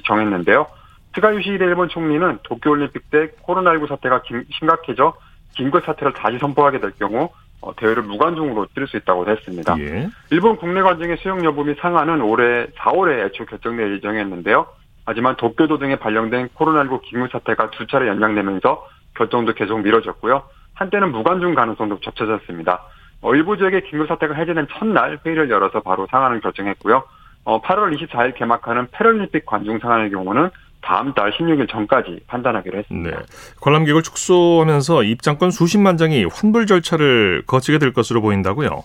정했는데요. 0.04 0.66
스가 1.14 1.34
유시히데 1.34 1.64
일본 1.64 1.88
총리는 1.88 2.38
도쿄올림픽 2.42 3.10
때 3.10 3.30
코로나19 3.42 3.88
사태가 3.88 4.22
심각해져 4.58 5.14
긴급 5.56 5.84
사태를 5.84 6.12
다시 6.12 6.38
선포하게 6.38 6.80
될 6.80 6.92
경우 6.92 7.30
어, 7.62 7.74
대회를 7.76 8.02
무관중으로 8.04 8.66
치를 8.68 8.86
수 8.88 8.96
있다고 8.96 9.28
했습니다. 9.28 9.76
예. 9.80 10.08
일본 10.30 10.56
국내 10.56 10.80
관중의 10.82 11.18
수용 11.18 11.44
여부 11.44 11.64
및 11.64 11.76
상한은 11.80 12.22
올해 12.22 12.66
4월에 12.76 13.26
애초 13.26 13.44
결정될 13.44 13.96
예정이었는데요. 13.96 14.66
하지만 15.04 15.36
도쿄도 15.36 15.78
등에 15.78 15.96
발령된 15.96 16.48
코로나19 16.50 17.02
긴급 17.02 17.32
사태가 17.32 17.70
두 17.70 17.86
차례 17.86 18.06
연장되면서 18.08 18.86
결정도 19.14 19.52
계속 19.54 19.80
미뤄졌고요. 19.80 20.42
한때는 20.74 21.12
무관중 21.12 21.54
가능성도 21.54 22.00
접쳐졌습니다. 22.00 22.82
어, 23.22 23.34
일부 23.34 23.56
지역의 23.56 23.84
긴급 23.84 24.08
사태가 24.08 24.34
해제된 24.34 24.66
첫날 24.78 25.18
회의를 25.24 25.50
열어서 25.50 25.80
바로 25.80 26.06
상한을 26.10 26.40
결정했고요. 26.40 27.02
어, 27.44 27.60
8월 27.62 27.96
24일 27.96 28.34
개막하는 28.34 28.88
패럴림픽 28.92 29.46
관중 29.46 29.78
상한의 29.78 30.10
경우는 30.10 30.50
다음 30.82 31.12
달 31.12 31.30
16일 31.32 31.68
전까지 31.68 32.20
판단하기로 32.26 32.78
했습니다. 32.78 33.18
네. 33.18 33.24
관람객을 33.60 34.02
축소하면서 34.02 35.02
입장권 35.02 35.50
수십만 35.50 35.98
장이 35.98 36.24
환불 36.24 36.66
절차를 36.66 37.42
거치게 37.46 37.78
될 37.78 37.92
것으로 37.92 38.22
보인다고요? 38.22 38.84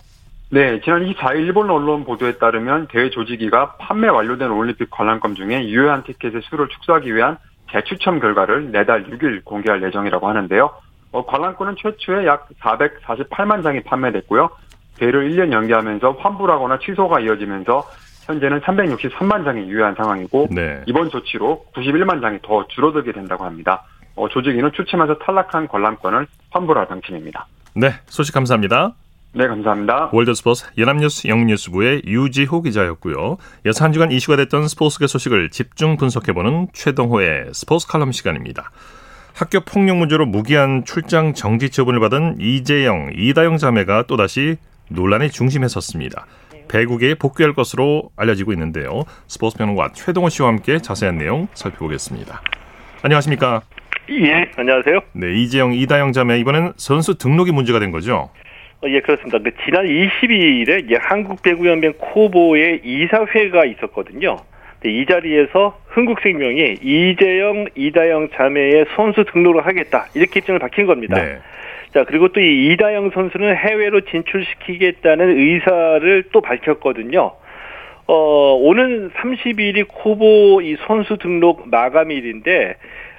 네, 0.50 0.80
지난 0.82 1.04
24일 1.04 1.36
일본 1.38 1.70
언론 1.70 2.04
보도에 2.04 2.38
따르면 2.38 2.88
대회 2.88 3.10
조직위가 3.10 3.76
판매 3.76 4.08
완료된 4.08 4.50
올림픽 4.50 4.90
관람권 4.90 5.34
중에 5.34 5.68
유효한 5.68 6.04
티켓의 6.04 6.42
수를 6.44 6.68
축소하기 6.68 7.14
위한 7.14 7.38
재추첨 7.72 8.20
결과를 8.20 8.70
내달 8.70 9.06
6일 9.06 9.44
공개할 9.44 9.82
예정이라고 9.82 10.28
하는데요. 10.28 10.70
어, 11.16 11.24
관람권은 11.24 11.76
최초에 11.80 12.26
약 12.26 12.46
448만 12.60 13.62
장이 13.62 13.80
판매됐고요. 13.84 14.50
대회를 14.98 15.30
1년 15.30 15.50
연기하면서 15.50 16.12
환불하거나 16.18 16.78
취소가 16.78 17.20
이어지면서 17.20 17.88
현재는 18.26 18.60
363만 18.60 19.44
장이 19.44 19.66
유효한 19.66 19.94
상황이고 19.94 20.48
네. 20.50 20.82
이번 20.84 21.08
조치로 21.08 21.64
91만 21.74 22.20
장이 22.20 22.40
더 22.42 22.66
줄어들게 22.68 23.12
된다고 23.12 23.44
합니다. 23.44 23.84
어, 24.14 24.28
조직위는 24.28 24.72
추첨해서 24.72 25.16
탈락한 25.18 25.68
관람권을 25.68 26.26
환불할 26.50 26.86
방침입니다. 26.88 27.46
네, 27.74 27.92
소식 28.06 28.34
감사합니다. 28.34 28.92
네, 29.32 29.46
감사합니다. 29.46 30.10
월드스포츠 30.12 30.66
연합뉴스 30.76 31.28
영뉴스부의 31.28 32.02
유지호 32.04 32.60
기자였고요. 32.60 33.38
여섯 33.64 33.84
한 33.84 33.92
주간 33.92 34.10
이슈가 34.10 34.36
됐던 34.36 34.68
스포츠계 34.68 35.06
소식을 35.06 35.50
집중 35.50 35.96
분석해보는 35.96 36.68
최동호의 36.74 37.50
스포츠 37.52 37.86
칼럼 37.86 38.12
시간입니다. 38.12 38.70
학교 39.36 39.60
폭력 39.60 39.98
문제로 39.98 40.24
무기한 40.24 40.82
출장 40.86 41.34
정지 41.34 41.68
처분을 41.68 42.00
받은 42.00 42.36
이재영, 42.40 43.10
이다영 43.14 43.58
자매가 43.58 44.04
또다시 44.04 44.56
논란의 44.88 45.30
중심에 45.30 45.68
섰습니다. 45.68 46.24
배국에 46.70 47.14
복귀할 47.16 47.52
것으로 47.52 48.08
알려지고 48.16 48.54
있는데요. 48.54 49.02
스포츠 49.26 49.58
평론가 49.58 49.92
최동호 49.92 50.30
씨와 50.30 50.48
함께 50.48 50.78
자세한 50.78 51.18
내용 51.18 51.48
살펴보겠습니다. 51.52 52.40
안녕하십니까? 53.02 53.60
예, 54.08 54.50
안녕하세요. 54.56 55.00
네, 55.12 55.34
이재영, 55.34 55.74
이다영 55.74 56.12
자매 56.12 56.38
이번엔 56.38 56.72
선수 56.78 57.18
등록이 57.18 57.52
문제가 57.52 57.78
된 57.78 57.90
거죠? 57.90 58.30
어, 58.82 58.88
예, 58.88 59.02
그렇습니다. 59.02 59.38
그 59.38 59.50
지난 59.66 59.84
22일에 59.84 60.98
한국배구연맹 60.98 61.92
코보의 61.98 62.80
이사회가 62.82 63.66
있었거든요. 63.66 64.38
이 64.88 65.06
자리에서 65.06 65.78
흥국생명이 65.88 66.78
이재영, 66.82 67.66
이다영 67.74 68.28
자매의 68.34 68.86
선수 68.94 69.24
등록을 69.24 69.66
하겠다 69.66 70.06
이렇게 70.14 70.40
입장을 70.40 70.58
밝힌 70.58 70.86
겁니다. 70.86 71.20
네. 71.20 71.38
자 71.94 72.04
그리고 72.04 72.28
또 72.28 72.40
이 72.40 72.72
이다영 72.72 73.10
선수는 73.10 73.56
해외로 73.56 74.00
진출시키겠다는 74.02 75.38
의사를 75.38 76.24
또 76.32 76.40
밝혔거든요. 76.40 77.32
어 78.08 78.54
오는 78.60 79.10
30일이 79.10 79.86
코보 79.88 80.60
이 80.62 80.76
선수 80.86 81.16
등록 81.16 81.68
마감일인데 81.68 82.76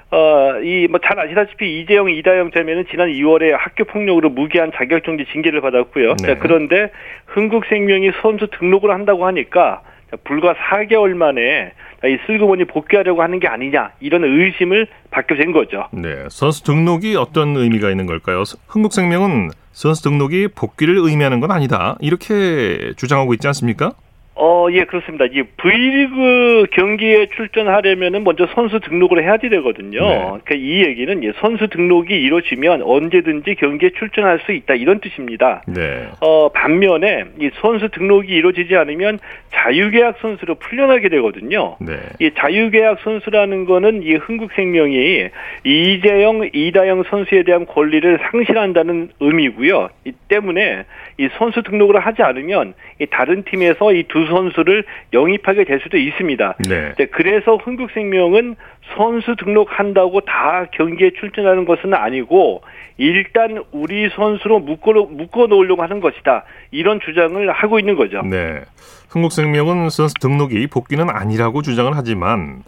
어, 0.10 0.60
이, 0.64 0.88
뭐, 0.90 1.02
잘 1.04 1.20
아시다시피 1.20 1.82
이재영, 1.82 2.10
이다영 2.10 2.52
자매는 2.52 2.86
지난 2.90 3.10
2월에 3.10 3.52
학교 3.52 3.84
폭력으로 3.84 4.30
무기한 4.30 4.72
자격정지 4.74 5.26
징계를 5.34 5.60
받았고요. 5.60 6.16
네. 6.16 6.28
자, 6.28 6.40
그런데 6.40 6.92
흥국생명이 7.26 8.12
선수 8.22 8.48
등록을 8.48 8.92
한다고 8.92 9.26
하니까 9.26 9.82
불과 10.24 10.54
4개월 10.54 11.14
만에 11.14 11.74
이 12.06 12.18
슬그머니 12.28 12.66
복귀하려고 12.66 13.22
하는 13.22 13.40
게 13.40 13.48
아니냐 13.48 13.92
이런 14.00 14.24
의심을 14.24 14.88
받게 15.12 15.36
된 15.36 15.52
거죠. 15.52 15.88
네, 15.92 16.26
선수 16.30 16.64
등록이 16.64 17.16
어떤 17.16 17.56
의미가 17.56 17.90
있는 17.90 18.06
걸까요? 18.06 18.44
흥국생명은 18.68 19.50
선수 19.72 20.04
등록이 20.04 20.50
복귀를 20.56 20.98
의미하는 20.98 21.40
건 21.40 21.52
아니다 21.52 21.98
이렇게 22.00 22.94
주장하고 22.96 23.34
있지 23.34 23.48
않습니까? 23.48 23.94
어, 24.40 24.68
예, 24.72 24.84
그렇습니다. 24.84 25.26
이 25.26 25.44
V리그 25.58 26.68
경기에 26.72 27.28
출전하려면은 27.36 28.24
먼저 28.24 28.48
선수 28.54 28.80
등록을 28.80 29.24
해야 29.24 29.38
되거든요. 29.38 30.00
네. 30.00 30.18
그러니까 30.18 30.56
이 30.56 30.86
얘기는 30.86 31.24
예, 31.24 31.32
선수 31.40 31.68
등록이 31.68 32.14
이루어지면 32.14 32.84
언제든지 32.84 33.56
경기에 33.56 33.92
출전할 33.98 34.42
수 34.46 34.52
있다 34.52 34.76
이런 34.76 35.00
뜻입니다. 35.00 35.64
네. 35.68 36.08
어, 36.22 36.50
반면에 36.50 37.26
이 37.40 37.50
선수 37.56 37.90
등록이 37.90 38.32
이루어지지 38.32 38.76
않으면 38.76 39.20
자유계약 39.54 40.18
선수로 40.22 40.56
풀려나게 40.56 41.10
되거든요. 41.10 41.76
네. 41.80 41.94
이 42.20 42.30
자유계약 42.38 43.00
선수라는 43.04 43.66
거는 43.66 44.04
이 44.04 44.14
흥국생명이 44.16 45.30
이재영, 45.66 46.50
이다영 46.54 47.04
선수에 47.10 47.44
대한 47.44 47.66
권리를 47.66 48.20
상실한다는 48.32 49.10
의미고요. 49.20 49.90
이 50.06 50.12
때문에 50.28 50.86
이 51.18 51.30
선수 51.38 51.64
등록을 51.64 52.00
하지 52.00 52.22
않으면 52.22 52.74
이 52.78 52.87
다른 53.06 53.44
팀에서 53.44 53.94
이 53.94 54.04
두 54.08 54.26
선수를 54.26 54.84
영입하게 55.14 55.66
될 55.66 55.80
수도 55.82 55.98
있습니다. 55.98 56.56
네. 56.68 56.94
그래서 57.12 57.58
흥국생명은 57.58 58.56
선수 58.96 59.36
등록한다고 59.36 60.22
다 60.22 60.66
경기에 60.74 61.12
출전하는 61.20 61.66
것은 61.66 61.94
아니고 61.94 62.62
일단 62.98 63.64
우리 63.72 64.10
선수로 64.10 64.60
묶어 64.60 64.94
묶어 64.94 65.48
놓으려고 65.48 65.84
하는 65.84 66.00
것이다. 66.00 66.46
이런 66.72 67.00
주장을 67.00 67.52
하고 67.52 67.80
있는 67.80 67.96
거죠. 67.96 68.22
네. 68.24 68.62
흥국생명은 69.10 69.90
선수 69.90 70.14
등록이 70.20 70.68
복귀는 70.68 71.10
아니라고 71.10 71.62
주장을 71.62 71.92
하지만 71.96 72.64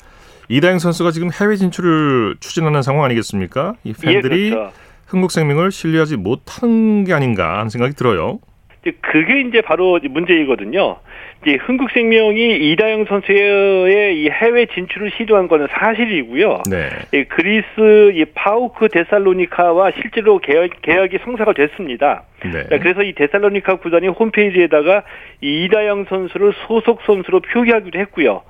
이다영 0.50 0.80
선수가 0.80 1.12
지금 1.12 1.30
해외 1.32 1.56
진출을 1.56 2.36
추진하는 2.40 2.82
상황 2.82 3.04
아니겠습니까? 3.06 3.74
이 3.84 3.94
팬들이 3.94 4.48
예, 4.48 4.50
그렇죠. 4.52 4.74
흥국생명을 5.08 5.72
신뢰하지 5.72 6.18
못하는 6.18 7.04
게 7.04 7.14
아닌가 7.14 7.58
하는 7.60 7.70
생각이 7.70 7.94
들어요. 7.96 8.40
그게 9.02 9.42
이제 9.42 9.62
바로 9.62 10.00
문제이거든요. 10.02 10.98
이제 11.42 11.56
흥국생명이 11.56 12.72
이다영 12.72 13.06
선수의 13.06 14.22
이 14.22 14.30
해외 14.30 14.66
진출을 14.68 15.12
시도한 15.18 15.48
거는 15.48 15.68
사실이고요. 15.70 16.64
네. 16.70 16.90
이 17.14 17.24
그리스 17.26 18.12
이 18.14 18.26
파우크 18.34 18.88
데살로니카와 18.90 19.92
실제로 20.02 20.40
계약, 20.40 20.70
계약이 20.82 21.20
성사가 21.24 21.54
됐습니다. 21.54 22.24
네. 22.44 22.78
그래서 22.80 23.04
이 23.04 23.14
데살로니카 23.14 23.78
구단이 23.78 24.08
홈페이지에다가 24.08 25.04
이 25.42 25.66
이다영 25.66 26.06
선수를 26.06 26.54
소속 26.68 27.02
선수로 27.04 27.42
표기하기도 27.42 28.00
했고요. 28.00 28.44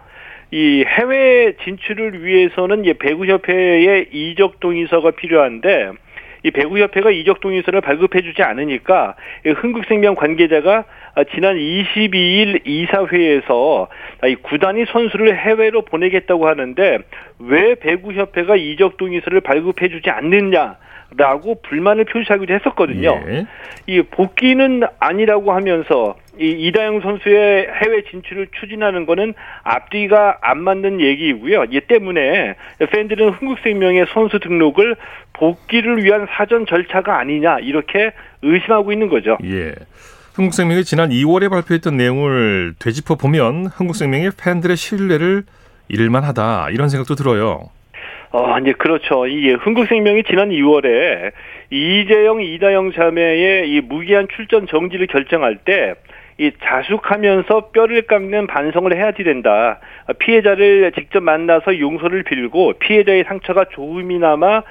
이 0.51 0.83
해외 0.88 1.53
진출을 1.63 2.24
위해서는 2.24 2.83
배구협회의 3.00 4.07
이적 4.12 4.59
동의서가 4.59 5.12
필요한데 5.12 5.91
이 6.43 6.51
배구협회가 6.51 7.12
이적 7.12 7.41
동의서를 7.41 7.81
발급해주지 7.81 8.43
않으니까 8.43 9.15
흥국생명 9.46 10.15
관계자가 10.15 10.86
지난 11.34 11.55
22일 11.55 12.62
이사회에서 12.65 13.88
이 14.27 14.36
구단이 14.36 14.86
선수를 14.86 15.38
해외로 15.38 15.81
보내겠다고 15.84 16.48
하는데 16.48 17.00
왜 17.39 17.75
배구협회가 17.75 18.55
이적 18.55 18.98
동의서를 18.98 19.41
발급해주지 19.41 20.10
않느냐? 20.10 20.77
라고 21.17 21.61
불만을 21.61 22.05
표시하기도 22.05 22.53
했었거든요. 22.53 23.21
예. 23.27 23.45
이 23.87 24.01
복귀는 24.01 24.83
아니라고 24.99 25.51
하면서 25.51 26.15
이 26.39 26.51
이다영 26.51 27.01
선수의 27.01 27.67
해외 27.81 28.03
진출을 28.09 28.47
추진하는 28.59 29.05
거는 29.05 29.33
앞뒤가 29.63 30.37
안 30.41 30.59
맞는 30.59 31.01
얘기이고요. 31.01 31.65
이 31.71 31.81
때문에 31.81 32.55
팬들은 32.91 33.31
흥국생명의 33.31 34.05
선수 34.13 34.39
등록을 34.39 34.95
복귀를 35.33 36.03
위한 36.03 36.27
사전 36.31 36.65
절차가 36.65 37.19
아니냐 37.19 37.59
이렇게 37.59 38.11
의심하고 38.41 38.93
있는 38.93 39.09
거죠. 39.09 39.37
예. 39.43 39.73
흥국생명이 40.35 40.85
지난 40.85 41.09
2월에 41.09 41.49
발표했던 41.49 41.97
내용을 41.97 42.75
되짚어 42.79 43.15
보면 43.15 43.65
흥국생명의 43.65 44.31
팬들의 44.41 44.77
신뢰를 44.77 45.43
잃을만하다 45.89 46.69
이런 46.69 46.87
생각도 46.87 47.15
들어요. 47.15 47.69
어, 48.31 48.59
이제 48.59 48.74
그렇죠. 48.74 49.25
이 49.27 49.51
흥국생명이 49.53 50.24
지난 50.24 50.50
2월에 50.50 51.31
이재영, 51.71 52.41
이다영 52.41 52.91
자매의 52.93 53.69
이 53.69 53.81
무기한 53.81 54.27
출전 54.36 54.67
정지를 54.67 55.07
결정할 55.07 55.57
때 55.57 55.95
이 56.39 56.51
자숙하면서 56.63 57.71
뼈를 57.71 58.03
깎는 58.03 58.48
반성을 58.48 58.95
해야지 58.95 59.24
된다. 59.24 59.79
피해자를 60.19 60.89
직접 60.93 61.21
만나서 61.21 61.79
용서를 61.79 62.24
빌고 62.24 62.74
피해자의 62.79 63.25
상처가 63.27 63.65
조금이나마 63.65 64.63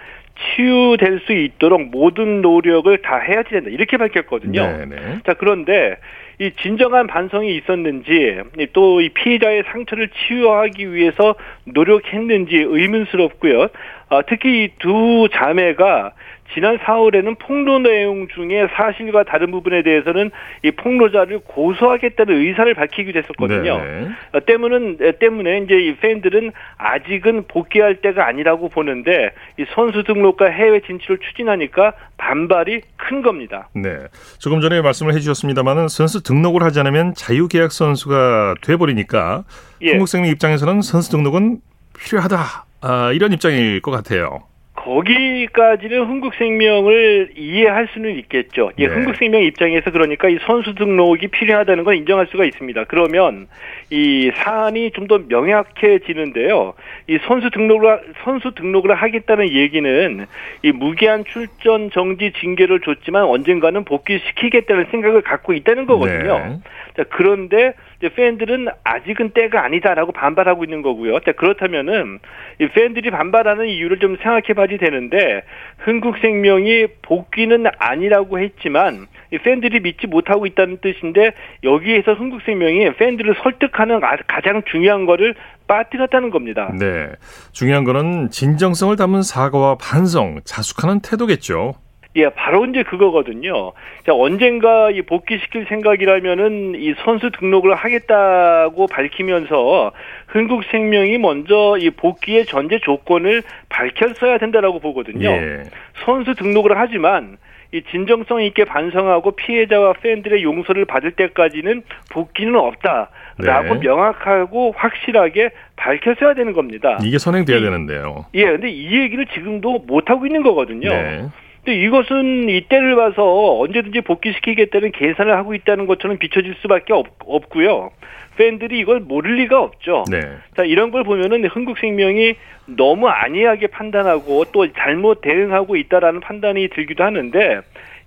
치유될 0.57 1.21
수 1.27 1.33
있도록 1.35 1.83
모든 1.91 2.41
노력을 2.41 2.97
다 3.03 3.19
해야지 3.19 3.51
된다. 3.51 3.69
이렇게 3.71 3.99
밝혔거든요. 3.99 4.63
네네. 4.63 5.19
자, 5.27 5.35
그런데 5.35 5.97
이 6.41 6.53
진정한 6.63 7.07
반성이 7.09 7.57
있었는지 7.57 8.41
또 8.73 9.01
이 9.01 9.09
피해자의 9.11 9.65
상처를 9.71 10.09
치유하기 10.09 10.93
위해서 10.93 11.35
노력했는지 11.65 12.57
의문스럽고요. 12.57 13.69
아, 14.09 14.23
특히 14.23 14.71
두 14.79 15.29
자매가 15.33 16.13
지난 16.55 16.79
4월에는 16.79 17.39
폭로 17.39 17.79
내용 17.79 18.27
중에 18.29 18.69
사실과 18.75 19.23
다른 19.23 19.51
부분에 19.51 19.83
대해서는 19.83 20.31
이 20.63 20.71
폭로자를 20.71 21.41
고소하겠다는 21.45 22.35
의사를 22.35 22.73
밝히기도 22.75 23.19
했었거든요. 23.19 23.79
네. 23.79 24.09
어, 24.33 24.41
때문은 24.41 24.99
때문에 25.19 25.59
이제 25.59 25.79
이 25.79 25.97
팬들은 25.97 26.53
아직은 26.77 27.45
복귀할 27.49 27.97
때가 27.97 28.27
아니라고 28.27 28.69
보는데 28.69 29.31
이 29.59 29.65
선수 29.75 30.05
등록과 30.05 30.47
해외 30.47 30.81
진출을 30.81 31.19
추진하니까 31.19 31.93
반발이 32.17 32.83
큰 32.97 33.23
겁니다. 33.23 33.69
네. 33.75 33.99
조금 34.39 34.61
전에 34.61 34.81
말씀을 34.81 35.15
해주셨습니다만은 35.15 35.89
선수 35.89 36.23
등록을 36.23 36.63
하지 36.63 36.81
않으면 36.81 37.15
자유계약 37.15 37.73
선수가 37.73 38.57
돼버리니까 38.63 39.45
예. 39.83 39.91
한국생명 39.91 40.31
입장에서는 40.31 40.83
선수 40.83 41.11
등록은 41.11 41.59
필요하다. 41.99 42.65
아, 42.81 43.13
이런 43.13 43.33
입장일 43.33 43.81
것 43.83 43.91
같아요. 43.91 44.48
거기까지는 44.79 46.05
흥국생명을 46.05 47.31
이해할 47.37 47.89
수는 47.93 48.17
있겠죠. 48.19 48.71
예, 48.79 48.87
네. 48.87 48.95
흥국생명 48.95 49.43
입장에서 49.43 49.91
그러니까 49.91 50.29
이 50.29 50.39
선수 50.47 50.75
등록이 50.75 51.29
필요하다는 51.29 51.85
건 51.85 51.97
인정할 51.97 52.27
수가 52.29 52.45
있습니다. 52.45 52.85
그러면 52.85 53.49
이 53.91 54.31
사안이 54.37 54.93
좀 54.93 55.09
더 55.09 55.19
명확해지는데요. 55.27 56.75
이 57.09 57.19
선수 57.27 57.49
등록을 57.51 57.99
선수 58.25 58.53
등록을 58.55 58.95
하겠다는 58.95 59.51
얘기는 59.53 60.27
이 60.63 60.73
무기한 60.73 61.25
출전 61.25 61.91
정지 61.91 62.33
징계를 62.39 62.81
줬지만 62.81 63.25
언젠가는 63.25 63.85
복귀시키겠다는 63.85 64.89
생각을 64.91 65.23
갖고 65.23 65.55
있다는 65.55 65.87
거거든요. 65.87 66.39
네. 66.39 66.59
자, 66.95 67.05
그런데 67.09 67.73
이제 67.99 68.09
팬들은 68.15 68.69
아직은 68.85 69.31
때가 69.31 69.65
아니다라고 69.65 70.13
반발하고 70.13 70.65
있는 70.65 70.83
거고요. 70.83 71.19
자, 71.21 71.33
그렇다면은 71.33 72.21
이 72.61 72.69
팬들이 72.69 73.11
반발하는 73.11 73.67
이유를 73.67 73.99
좀 73.99 74.17
생각해 74.17 74.55
봐야 74.55 74.67
되는데 74.79 75.43
흥국생명이 75.79 76.87
복귀는 77.03 77.67
아니라고 77.79 78.39
했지만 78.39 79.07
이 79.33 79.39
팬들이 79.39 79.81
믿지 79.81 80.07
못하고 80.07 80.47
있다는 80.47 80.79
뜻인데 80.81 81.33
여기에서 81.65 82.15
흥국생명이 82.15 82.95
팬들을 82.95 83.35
설득하는 83.43 84.01
가장 84.29 84.63
중요한 84.71 85.05
거를 85.05 85.35
빠뜨렸다는 85.67 86.31
겁니다. 86.31 86.73
네. 86.79 87.09
중요한 87.53 87.85
거는 87.85 88.31
진정성을 88.31 88.95
담은 88.97 89.23
사과와 89.23 89.77
반성, 89.77 90.41
자숙하는 90.45 91.01
태도겠죠. 91.01 91.75
예, 92.17 92.31
바로 92.31 92.65
이제 92.65 92.83
그거거든요. 92.83 93.73
자, 94.05 94.15
언젠가 94.15 94.91
이 94.91 95.03
복귀시킬 95.03 95.67
생각이라면은 95.69 96.75
이 96.77 96.95
선수 97.05 97.31
등록을 97.31 97.75
하겠다고 97.75 98.87
밝히면서 98.87 99.93
흥국생명이 100.29 101.19
먼저 101.19 101.77
이 101.79 101.91
복귀의 101.91 102.47
전제 102.47 102.79
조건을 102.81 103.43
밝혔어야 103.69 104.39
된다라고 104.39 104.81
보거든요. 104.81 105.29
예. 105.29 105.63
선수 106.05 106.35
등록을 106.35 106.79
하지만 106.79 107.37
이 107.73 107.83
진정성 107.91 108.43
있게 108.43 108.65
반성하고 108.65 109.33
피해자와 109.33 109.93
팬들의 110.01 110.43
용서를 110.43 110.87
받을 110.87 111.11
때까지는 111.13 111.83
복귀는 112.11 112.57
없다라고 112.57 113.75
네. 113.75 113.81
명확하고 113.81 114.73
확실하게 114.75 115.51
밝혔어야 115.77 116.33
되는 116.33 116.55
겁니다. 116.55 116.99
이게 117.05 117.19
선행돼야 117.19 117.61
되는데요. 117.61 118.25
예, 118.33 118.47
근데 118.47 118.71
이 118.71 118.99
얘기를 118.99 119.27
지금도 119.27 119.81
못 119.87 120.09
하고 120.09 120.25
있는 120.25 120.43
거거든요. 120.43 120.89
네. 120.89 121.27
이것은 121.73 122.49
이때를 122.49 122.97
봐서 122.97 123.59
언제든지 123.61 124.03
복귀시키겠다는 124.03 124.93
계산을 124.93 125.37
하고 125.37 125.55
있다는 125.55 125.87
것처럼 125.87 126.19
비춰질 126.19 126.57
수밖에 126.63 126.93
없, 126.93 127.07
없고요. 127.25 127.91
팬들이 128.37 128.79
이걸 128.79 129.01
모를 129.01 129.37
리가 129.37 129.61
없죠. 129.61 130.05
네. 130.11 130.21
자, 130.57 130.63
이런 130.63 130.91
걸 130.91 131.03
보면은 131.03 131.45
흥국생명이 131.45 132.35
너무 132.67 133.09
안이하게 133.09 133.67
판단하고 133.69 134.45
또 134.53 134.73
잘못 134.73 135.21
대응하고 135.23 135.77
있다라는 135.77 136.21
판단이 136.21 136.69
들기도 136.69 137.03
하는데 137.03 137.61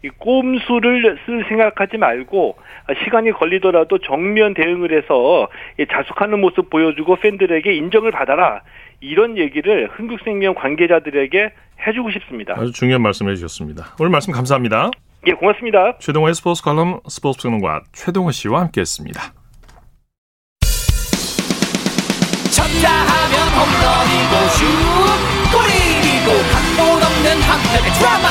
이 0.04 0.10
꼼수를 0.18 1.20
쓸 1.26 1.46
생각하지 1.48 1.98
말고 1.98 2.56
시간이 3.04 3.32
걸리더라도 3.32 4.00
정면 4.00 4.54
대응을 4.54 4.92
해서 4.92 5.48
자숙하는 5.92 6.40
모습 6.40 6.70
보여주고 6.70 7.18
팬들에게 7.18 7.74
인정을 7.74 8.12
받아라. 8.12 8.62
이런 9.02 9.38
얘기를 9.38 9.90
흥국생명 9.98 10.54
관계자들에게 10.56 11.52
해주고 11.88 12.12
싶습니다. 12.12 12.54
아주 12.56 12.72
중요한 12.72 13.02
말씀해 13.02 13.36
주셨습니다. 13.36 13.96
오늘 14.00 14.12
말씀 14.12 14.32
감사합니다. 14.32 14.92
예, 15.28 15.34
고맙습니다. 15.34 15.98
최동호의 16.00 16.36
스포츠 16.36 16.64
칼럼 16.64 17.00
스포츠 17.08 17.42
평론가 17.44 17.82
최동호 17.92 18.32
씨와 18.32 18.62
함께했습니다. 18.62 19.34
쳤다 22.52 22.90
하면 22.90 23.36
홈런이고 23.58 24.34
슛 24.58 24.66
골이고 25.52 26.30
각본 26.52 27.02
없는 27.02 27.42
한편의 27.42 27.92
드라마 27.98 28.31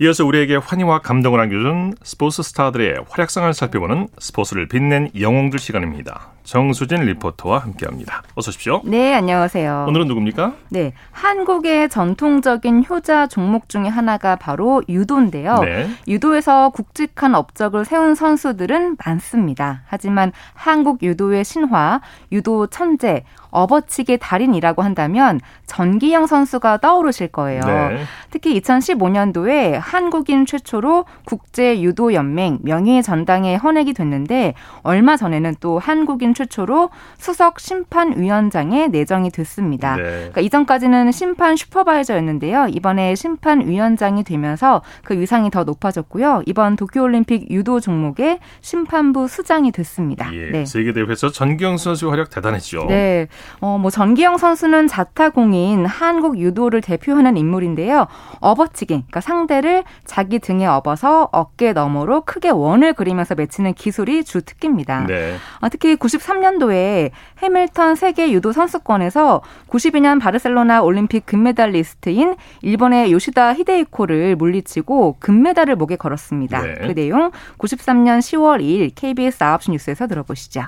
이어서 0.00 0.24
우리에게 0.24 0.54
환희와 0.54 1.00
감동을 1.00 1.40
안겨준 1.40 1.94
스포츠 2.04 2.40
스타들의 2.44 3.06
활약상을 3.08 3.52
살펴보는 3.52 4.06
스포츠를 4.20 4.68
빛낸 4.68 5.10
영웅들 5.18 5.58
시간입니다. 5.58 6.28
정수진 6.44 7.00
리포터와 7.00 7.58
함께합니다. 7.58 8.22
어서 8.36 8.50
오십시오. 8.50 8.80
네, 8.84 9.12
안녕하세요. 9.12 9.86
오늘은 9.88 10.06
누굽니까? 10.06 10.54
네, 10.70 10.92
한국의 11.10 11.88
전통적인 11.88 12.84
효자 12.88 13.26
종목 13.26 13.68
중에 13.68 13.88
하나가 13.88 14.36
바로 14.36 14.82
유도인데요. 14.88 15.58
네. 15.62 15.90
유도에서 16.06 16.70
굵직한 16.70 17.34
업적을 17.34 17.84
세운 17.84 18.14
선수들은 18.14 18.98
많습니다. 19.04 19.82
하지만 19.86 20.30
한국 20.54 21.02
유도의 21.02 21.44
신화, 21.44 22.00
유도 22.30 22.68
천재, 22.68 23.24
업어치기 23.50 24.18
달인이라고 24.18 24.82
한다면 24.82 25.40
전기영 25.66 26.26
선수가 26.26 26.78
떠오르실 26.78 27.28
거예요. 27.28 27.60
네. 27.62 28.02
특히 28.30 28.60
2015년도에 28.60 29.78
한국인 29.80 30.46
최초로 30.46 31.04
국제 31.24 31.80
유도 31.80 32.14
연맹 32.14 32.58
명예 32.62 33.02
전당에 33.02 33.56
헌액이 33.56 33.94
됐는데 33.94 34.54
얼마 34.82 35.16
전에는 35.16 35.56
또 35.60 35.78
한국인 35.78 36.34
최초로 36.34 36.90
수석 37.18 37.60
심판위원장에 37.60 38.88
내정이 38.88 39.30
됐습니다. 39.30 39.96
네. 39.96 40.02
그러니까 40.02 40.40
이전까지는 40.40 41.12
심판 41.12 41.56
슈퍼바이저였는데요. 41.56 42.68
이번에 42.68 43.14
심판위원장이 43.14 44.24
되면서 44.24 44.82
그 45.04 45.18
위상이 45.18 45.50
더 45.50 45.64
높아졌고요. 45.64 46.42
이번 46.46 46.76
도쿄올림픽 46.76 47.50
유도 47.50 47.80
종목의 47.80 48.38
심판부 48.60 49.28
수장이 49.28 49.72
됐습니다. 49.72 50.32
예, 50.34 50.50
네. 50.50 50.66
세계대회에서 50.66 51.30
전기영 51.30 51.76
선수 51.76 52.10
활약 52.10 52.30
대단했죠. 52.30 52.86
네. 52.88 53.28
어, 53.60 53.78
뭐 53.78 53.90
전기영 53.90 54.38
선수는 54.38 54.88
자타공인 54.88 55.86
한국 55.86 56.38
유도를 56.38 56.80
대표하는 56.80 57.36
인물인데요. 57.36 58.06
업어치기, 58.40 58.86
그러니까 58.94 59.20
상대를 59.20 59.84
자기 60.04 60.38
등에 60.38 60.66
업어서 60.66 61.28
어깨 61.32 61.72
너머로 61.72 62.22
크게 62.22 62.50
원을 62.50 62.92
그리면서 62.92 63.34
맺히는 63.34 63.74
기술이 63.74 64.24
주 64.24 64.42
특기입니다. 64.42 65.06
네. 65.06 65.36
어, 65.60 65.68
특히 65.68 65.96
93년도에 65.96 67.10
해밀턴 67.42 67.94
세계 67.94 68.32
유도 68.32 68.52
선수권에서 68.52 69.42
92년 69.68 70.20
바르셀로나 70.20 70.82
올림픽 70.82 71.26
금메달리스트인 71.26 72.36
일본의 72.62 73.12
요시다 73.12 73.54
히데히코를 73.54 74.36
물리치고 74.36 75.16
금메달을 75.18 75.76
목에 75.76 75.96
걸었습니다. 75.96 76.62
네. 76.62 76.74
그 76.80 76.94
내용 76.94 77.30
93년 77.58 78.18
10월 78.18 78.60
2일 78.60 78.92
KBS 78.94 79.38
9시 79.38 79.70
뉴스에서 79.72 80.06
들어보시죠. 80.06 80.64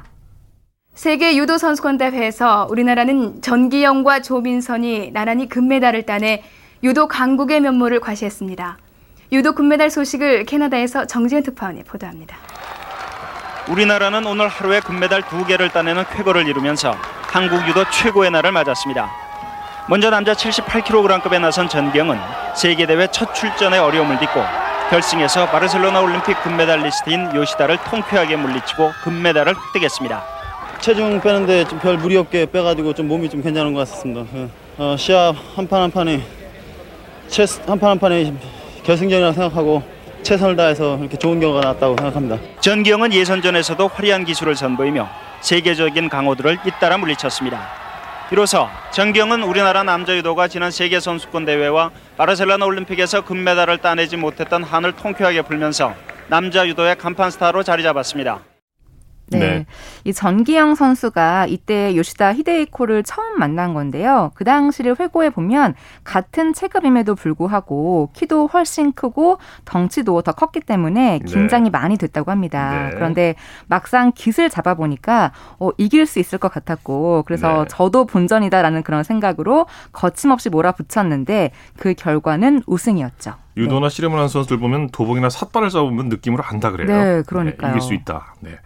세계 1.01 1.35
유도 1.35 1.57
선수권 1.57 1.97
대회에서 1.97 2.67
우리나라는 2.69 3.41
전기영과 3.41 4.21
조민선이 4.21 5.13
나란히 5.15 5.49
금메달을 5.49 6.03
따내 6.03 6.43
유도 6.83 7.09
강국의 7.09 7.63
면모를 7.63 8.01
과시했습니다. 8.01 8.77
유도 9.33 9.55
금메달 9.55 9.89
소식을 9.89 10.45
캐나다에서 10.45 11.07
정지현 11.07 11.43
특파원이 11.45 11.85
보도합니다. 11.85 12.37
우리나라는 13.71 14.27
오늘 14.27 14.49
하루에 14.49 14.81
금메달 14.81 15.23
두 15.23 15.47
개를 15.47 15.71
따내는 15.71 16.05
쾌거를 16.13 16.47
이루면서 16.47 16.95
한국 17.23 17.67
유도 17.67 17.83
최고의 17.89 18.31
날을 18.31 18.53
맞았습니다. 18.53 19.11
먼저 19.89 20.11
남자 20.11 20.35
78kg급에 20.35 21.41
나선 21.41 21.67
전경은 21.71 22.19
세계대회 22.55 23.07
첫 23.11 23.35
출전에 23.35 23.79
어려움을 23.79 24.19
딛고 24.19 24.43
결승에서 24.91 25.47
바르셀로나 25.47 26.03
올림픽 26.03 26.39
금메달리스트인 26.43 27.35
요시다를 27.35 27.79
통쾌하게 27.89 28.37
물리치고 28.37 28.93
금메달을 29.03 29.55
획득했습니다. 29.57 30.40
체중 30.81 31.21
빼는데 31.21 31.65
좀 31.65 31.79
별 31.81 31.97
무리 31.99 32.17
없게 32.17 32.47
빼가지고 32.51 32.95
좀 32.95 33.09
몸이 33.09 33.29
좀 33.29 33.43
괜찮은 33.43 33.73
것 33.75 33.81
같습니다. 33.89 34.25
어, 34.79 34.97
시합 34.99 35.35
한 35.57 35.67
판 35.69 35.83
한 35.83 35.91
판이 35.91 36.23
한판 37.67 37.91
한 37.91 37.99
판이 37.99 38.35
결승전이라고 38.85 39.33
생각하고 39.35 39.83
최선을 40.23 40.57
다해서 40.57 40.99
이렇게 40.99 41.17
좋은 41.17 41.39
결과가 41.41 41.73
났다고 41.73 41.97
생각합니다. 41.97 42.39
전기영은 42.61 43.13
예선전에서도 43.13 43.89
화려한 43.89 44.25
기술을 44.25 44.57
선보이며 44.57 45.09
세계적인 45.41 46.09
강호들을 46.09 46.59
잇따라 46.67 46.99
물리쳤습니다. 46.99 47.61
이로써 48.33 48.69
전경은 48.93 49.43
우리나라 49.43 49.83
남자 49.83 50.15
유도가 50.17 50.49
지난 50.49 50.71
세계 50.71 51.01
선수권 51.01 51.45
대회와 51.47 51.91
바르셀로나 52.17 52.65
올림픽에서 52.67 53.23
금메달을 53.23 53.79
따내지 53.79 54.17
못했던 54.17 54.63
한을 54.63 54.93
통쾌하게 54.93 55.43
풀면서 55.43 55.95
남자 56.29 56.67
유도의 56.67 56.97
간판 56.97 57.31
스타로 57.31 57.63
자리 57.63 57.83
잡았습니다. 57.83 58.50
네. 59.31 59.39
네. 59.39 59.67
이 60.05 60.13
전기영 60.13 60.75
선수가 60.75 61.47
이때 61.47 61.97
요시다 61.97 62.35
히데이코를 62.35 63.03
처음 63.05 63.39
만난 63.39 63.75
건데요. 63.75 64.33
그 64.35 64.45
당시를 64.45 64.97
회고해 64.99 65.31
보면 65.31 65.75
같은 66.05 66.53
체급임에도 66.53 67.15
불구하고 67.15 68.11
키도 68.13 68.49
훨씬 68.49 68.93
크고 68.93 69.39
덩치도 69.65 70.23
더 70.23 70.33
컸기 70.33 70.61
때문에 70.61 71.19
네. 71.19 71.25
긴장이 71.25 71.65
네. 71.65 71.71
많이 71.71 71.97
됐다고 71.97 72.31
합니다. 72.31 72.89
네. 72.89 72.95
그런데 72.95 73.35
막상 73.67 74.13
깃을 74.13 74.51
잡아 74.51 74.75
보니까 74.75 75.33
어, 75.59 75.71
이길 75.79 76.07
수 76.07 76.19
있을 76.19 76.39
것 76.39 76.51
같았고 76.53 77.25
그래서 77.27 77.65
네. 77.65 77.69
저도 77.69 78.07
본전이다라는 78.07 78.83
그런 78.83 79.05
생각으로 79.05 79.67
거침없이 79.93 80.51
몰아붙였는데 80.51 81.53
그 81.79 81.95
결과는 81.95 82.63
우승이었죠. 82.67 83.35
유도나 83.57 83.89
씨름을 83.89 84.17
하는 84.17 84.29
선수들 84.29 84.59
보면 84.59 84.91
도복이나 84.91 85.29
삿발을 85.29 85.71
잡으면 85.71 86.09
느낌으로 86.09 86.43
안다 86.43 86.71
그래요. 86.71 86.89
네, 86.89 87.23
그러니까요. 87.27 87.71
이길 87.71 87.81
수 87.81 87.95
있다. 87.95 88.35
네. 88.41 88.59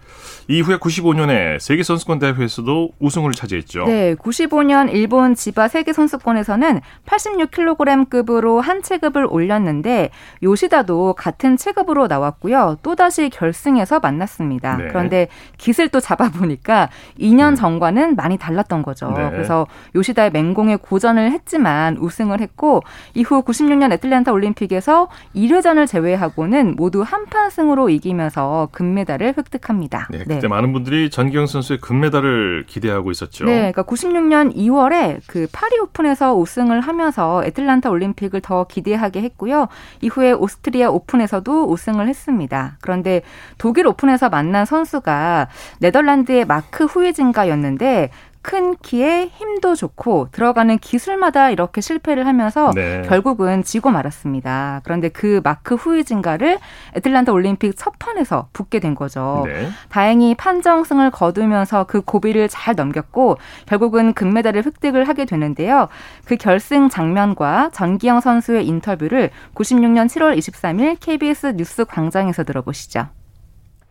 이후에 0.49 0.77
95년에 0.77 1.59
세계 1.59 1.83
선수권 1.83 2.19
대회에서도 2.19 2.91
우승을 2.99 3.33
차지했죠. 3.33 3.87
네, 3.87 4.15
95년 4.15 4.93
일본 4.93 5.35
지바 5.35 5.69
세계 5.69 5.93
선수권에서는 5.93 6.81
86kg급으로 7.07 8.61
한 8.61 8.83
체급을 8.83 9.27
올렸는데 9.29 10.11
요시다도 10.43 11.15
같은 11.15 11.57
체급으로 11.57 12.07
나왔고요. 12.09 12.77
또다시 12.83 13.31
결승에서 13.31 14.01
만났습니다. 14.01 14.77
네. 14.77 14.89
그런데 14.89 15.29
깃을 15.57 15.89
또 15.89 16.01
잡아보니까 16.01 16.91
2년 17.19 17.51
음. 17.51 17.55
전과는 17.55 18.17
많이 18.17 18.37
달랐던 18.37 18.83
거죠. 18.83 19.11
네. 19.17 19.31
그래서 19.31 19.67
요시다의 19.95 20.31
맹공에 20.31 20.77
고전을 20.77 21.33
했지만 21.33 21.97
우승을 21.97 22.41
했고 22.41 22.83
이후 23.15 23.43
96년 23.43 23.93
애틀랜타 23.93 24.33
올림픽에 24.33 24.74
서 24.81 25.09
1회전을 25.35 25.87
제외하고는 25.87 26.75
모두 26.77 27.03
한판 27.03 27.51
승으로 27.51 27.89
이기면서 27.89 28.69
금메달을 28.73 29.35
획득합니다. 29.39 30.09
네, 30.11 30.19
네. 30.19 30.35
그때 30.35 30.49
많은 30.49 30.73
분들이 30.73 31.11
전기영 31.11 31.47
선수의 31.47 31.81
금메달을 31.81 32.65
기대하고 32.67 33.11
있었죠. 33.11 33.45
네, 33.45 33.73
그러니까 33.73 33.83
96년 33.85 34.55
2월에 34.55 35.21
그 35.27 35.47
파리 35.53 35.79
오픈에서 35.79 36.35
우승을 36.35 36.81
하면서 36.81 37.43
애틀란타 37.45 37.91
올림픽을 37.91 38.41
더 38.41 38.65
기대하게 38.65 39.23
했고요. 39.23 39.69
이후에 40.01 40.33
오스트리아 40.33 40.91
오픈에서도 40.91 41.65
우승을 41.71 42.09
했습니다. 42.09 42.77
그런데 42.81 43.23
독일 43.59 43.87
오픈에서 43.87 44.29
만난 44.29 44.65
선수가 44.65 45.49
네덜란드의 45.81 46.47
마크 46.47 46.85
후이진가였는데 46.85 48.11
큰 48.45 48.77
키에 48.77 49.31
힘도 49.35 49.75
좋고 49.75 50.29
들어가는 50.31 50.79
기술마다 50.79 51.49
이렇게 51.49 51.81
실패를 51.81 52.27
하면서 52.27 52.73
네. 52.75 53.01
결국은 53.09 53.65
지고 53.65 53.91
말았습니다. 53.91 54.83
그런데 54.85 55.09
그 55.09 55.41
마크 55.43 55.75
후이진가를 55.75 56.59
애틀란타 56.95 57.33
올림픽 57.33 57.73
첫 57.75 57.99
판에서 57.99 58.49
붙게 58.53 58.81
된 58.81 58.95
거죠. 58.95 59.45
네. 59.47 59.69
다행히 59.89 60.35
판정승을 60.35 61.11
거두면서 61.11 61.85
그 61.85 62.03
고비를 62.03 62.49
잘 62.51 62.75
넘겼고 62.75 63.39
결국은 63.65 64.13
금메달을 64.13 64.67
획득을 64.67 65.09
하게 65.09 65.25
되는데요. 65.25 65.89
그 66.27 66.37
결승 66.37 66.91
장면과 66.91 67.71
전기영 67.73 68.21
선수의 68.21 68.67
인터뷰를 68.67 69.31
96년 69.55 70.07
7월 70.07 70.37
23일 70.37 70.99
KBS 71.01 71.55
뉴스 71.57 71.87
광장에서 71.87 72.45
들어보시죠. 72.45 73.07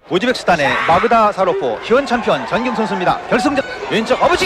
우즈베크스탄의 0.10 0.68
마그다 0.88 1.32
사로포 1.32 1.80
현 1.84 2.06
챔피언 2.06 2.46
전경 2.48 2.76
선수입니다. 2.76 3.18
결승전 3.30 3.64
왼쪽 3.90 4.22
어부지 4.22 4.46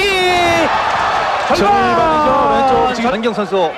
정말 1.56 2.94
전경 2.96 3.34
선수 3.34 3.72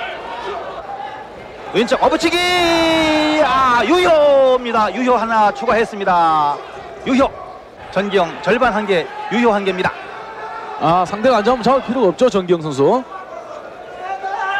왼쪽 1.72 2.02
어부치기 2.02 3.42
아 3.44 3.82
유효입니다. 3.84 4.92
유효 4.94 5.14
하나 5.16 5.50
추가했습니다. 5.52 6.56
유효 7.06 7.28
전경 7.90 8.30
절반 8.42 8.72
한 8.74 8.86
개 8.86 9.06
유효 9.32 9.52
한 9.52 9.64
개입니다. 9.64 9.90
아 10.80 11.04
상대가 11.06 11.38
안잡으면 11.38 11.62
잡을 11.62 11.82
필요가 11.82 12.08
없죠 12.08 12.28
정기영 12.28 12.60
선수. 12.60 13.02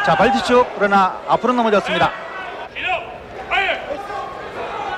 자 0.06 0.14
발뒤쪽 0.16 0.66
그러나 0.76 1.14
앞으로 1.28 1.52
넘어졌습니다. 1.52 2.11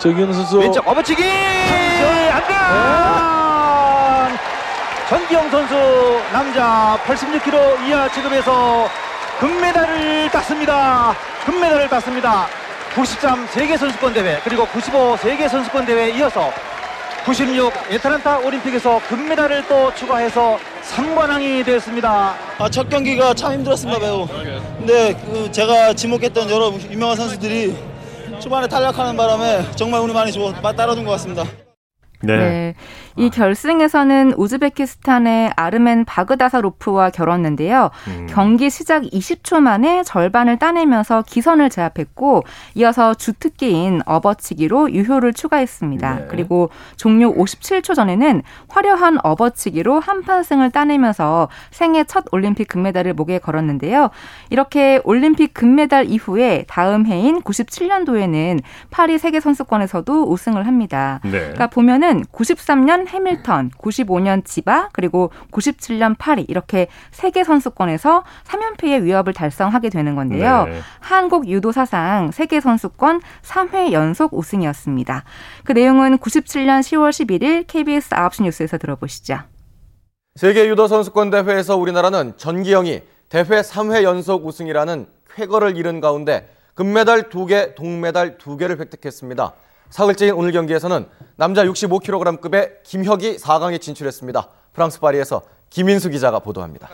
정기영 0.02 0.32
선수 0.32 0.58
왼쪽 0.58 0.88
업어치기 0.88 1.22
안돼 1.22 2.52
전기영 5.08 5.48
선수 5.48 5.74
남자 6.32 6.98
86kg 7.06 7.86
이하 7.86 8.10
체급에서 8.10 8.88
금메달을 9.38 10.28
땄습니다. 10.30 11.14
금메달을 11.46 11.88
땄습니다. 11.88 12.48
93 12.96 13.46
세계 13.46 13.76
선수권 13.76 14.12
대회 14.12 14.40
그리고 14.42 14.66
95 14.66 15.18
세계 15.18 15.46
선수권 15.46 15.86
대회에 15.86 16.10
이어서 16.16 16.50
96 17.24 17.72
애틀란타 17.88 18.38
올림픽에서 18.38 19.00
금메달을 19.08 19.68
또 19.68 19.94
추가해서 19.94 20.58
3관왕이 20.82 21.64
되었습니다. 21.64 22.34
아, 22.58 22.68
첫 22.68 22.88
경기가 22.88 23.34
참 23.34 23.52
힘들었습니다 23.52 24.00
매우. 24.00 24.26
근데 24.78 25.14
그 25.24 25.48
제가 25.52 25.94
지목했던 25.94 26.50
여러 26.50 26.72
유명한 26.90 27.16
선수들이 27.16 27.91
초반에 28.40 28.66
탈락하는 28.66 29.16
바람에 29.16 29.73
정말 29.77 30.01
운이 30.01 30.12
많이 30.12 30.33
좋아 30.33 30.53
따라준 30.73 31.05
것 31.05 31.12
같습니다. 31.12 31.45
네. 32.22 32.37
네. 32.37 32.74
이 33.16 33.30
결승에서는 33.30 34.35
우즈베키스탄의 34.37 35.52
아르멘 35.56 36.04
바그다사로프와 36.04 37.11
겨뤘는데요. 37.11 37.90
음. 38.08 38.26
경기 38.30 38.70
시작 38.70 39.02
20초 39.02 39.61
만에 39.61 40.02
절반을 40.02 40.58
따내면서 40.58 41.22
기선을 41.22 41.68
제압했고 41.68 42.44
이어서 42.74 43.14
주특기인 43.14 44.02
업어치기로 44.06 44.92
유효를 44.92 45.32
추가했습니다. 45.32 46.14
네. 46.14 46.26
그리고 46.30 46.70
종료 46.96 47.35
57초 47.35 47.94
전에는 47.94 48.42
화려한 48.68 49.18
업어치기로 49.22 50.00
한판승을 50.00 50.70
따내면서 50.70 51.48
생애 51.70 52.04
첫 52.04 52.24
올림픽 52.32 52.68
금메달을 52.68 53.14
목에 53.14 53.38
걸었는데요. 53.38 54.11
이렇게 54.50 55.00
올림픽 55.04 55.54
금메달 55.54 56.06
이후에 56.08 56.64
다음 56.68 57.06
해인 57.06 57.42
97년도에는 57.42 58.61
파리 58.90 59.18
세계 59.18 59.40
선수권에서도 59.40 60.24
우승을 60.24 60.66
합니다. 60.66 61.20
네. 61.24 61.30
그러니까 61.30 61.66
보면은 61.66 62.12
93년 62.20 62.92
94년 62.92 63.07
해밀턴, 63.09 63.70
95년 63.70 64.44
지바, 64.44 64.90
그리고 64.92 65.31
97년 65.51 66.16
파리 66.18 66.42
이렇게 66.42 66.88
세계 67.11 67.44
선수권에서 67.44 68.25
3연패의 68.44 69.03
위협을 69.03 69.33
달성하게 69.33 69.88
되는 69.90 70.14
건데요. 70.14 70.64
네. 70.64 70.81
한국 71.01 71.48
유도 71.48 71.72
사상 71.72 72.31
세계 72.31 72.61
선수권 72.61 73.20
3회 73.42 73.92
연속 73.92 74.35
우승이었습니다. 74.35 75.25
그 75.64 75.72
내용은 75.72 76.18
97년 76.18 76.81
10월 76.81 77.11
11일 77.11 77.64
KBS 77.66 78.11
9시 78.11 78.42
뉴스에서 78.44 78.79
들어보시죠. 78.79 79.38
세계 80.37 80.66
유도 80.66 80.87
선수권 80.87 81.31
대회에서 81.31 81.77
우리나라는 81.77 82.35
전기영이 82.37 83.03
대회 83.29 83.44
3회 83.44 84.03
연속 84.03 84.46
우승이라는 84.46 85.07
쾌거를 85.35 85.77
이룬 85.77 86.01
가운데 86.01 86.48
금메달 86.75 87.29
2개, 87.29 87.75
동메달 87.75 88.38
2개를 88.38 88.79
획득했습니다. 88.81 89.53
사흘째인 89.92 90.33
오늘 90.33 90.52
경기에서는 90.52 91.07
남자 91.37 91.64
65kg급의 91.64 92.83
김혁이 92.83 93.37
4강에 93.37 93.78
진출했습니다. 93.78 94.48
프랑스 94.72 94.98
파리에서 94.98 95.42
김인수 95.68 96.09
기자가 96.09 96.38
보도합니다. 96.38 96.88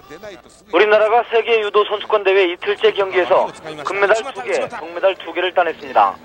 우리나라가 0.75 1.23
세계 1.31 1.61
유도 1.61 1.85
선수권 1.85 2.25
대회 2.25 2.53
이틀째 2.53 2.93
경기에서 2.93 3.47
금메달 3.85 4.17
2개, 4.17 4.81
동메달 4.81 5.15
2개를 5.15 5.55
따냈습니다. 5.55 6.17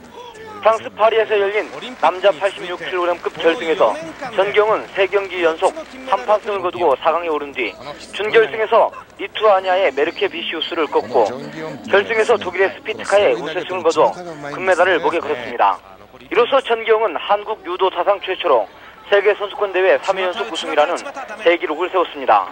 프랑스 0.61 0.89
파리에서 0.89 1.39
열린 1.39 1.69
남자 2.01 2.31
86kg급 2.31 3.39
결승에서 3.39 3.93
전경은 4.35 4.87
3경기 4.87 5.43
연속 5.43 5.75
3판승을 5.75 6.63
거두고 6.63 6.95
4강에 6.95 7.31
오른 7.31 7.51
뒤 7.51 7.71
준결승에서 8.13 8.91
리투아니아의 9.19 9.91
메르케 9.91 10.27
비시우스를 10.27 10.87
꺾고 10.87 11.25
결승에서 11.91 12.37
독일의 12.37 12.77
스피트카의 12.77 13.35
우세승을 13.35 13.83
거두어 13.83 14.11
금메달을 14.55 15.01
목에 15.01 15.19
걸었습니다. 15.19 15.93
이로써 16.31 16.59
전경은 16.61 17.15
한국 17.17 17.63
유도 17.65 17.89
사상 17.91 18.19
최초로 18.21 18.67
세계 19.09 19.33
선수권 19.35 19.73
대회 19.73 19.97
3회 19.97 20.21
연속 20.21 20.51
우승이라는 20.51 20.95
대기록을 21.43 21.89
세웠습니다. 21.89 22.47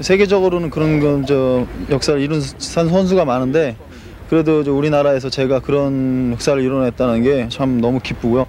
세계적으로는 0.00 0.70
그런 0.70 1.00
건저 1.00 1.64
역사를 1.90 2.20
이룬 2.20 2.40
선수가 2.40 3.24
많은데 3.24 3.76
그래도 4.28 4.60
우리나라에서 4.76 5.30
제가 5.30 5.60
그런 5.60 6.32
역사를 6.32 6.60
이뤄냈다는 6.60 7.22
게 7.22 7.48
참 7.48 7.80
너무 7.80 8.00
기쁘고요. 8.00 8.46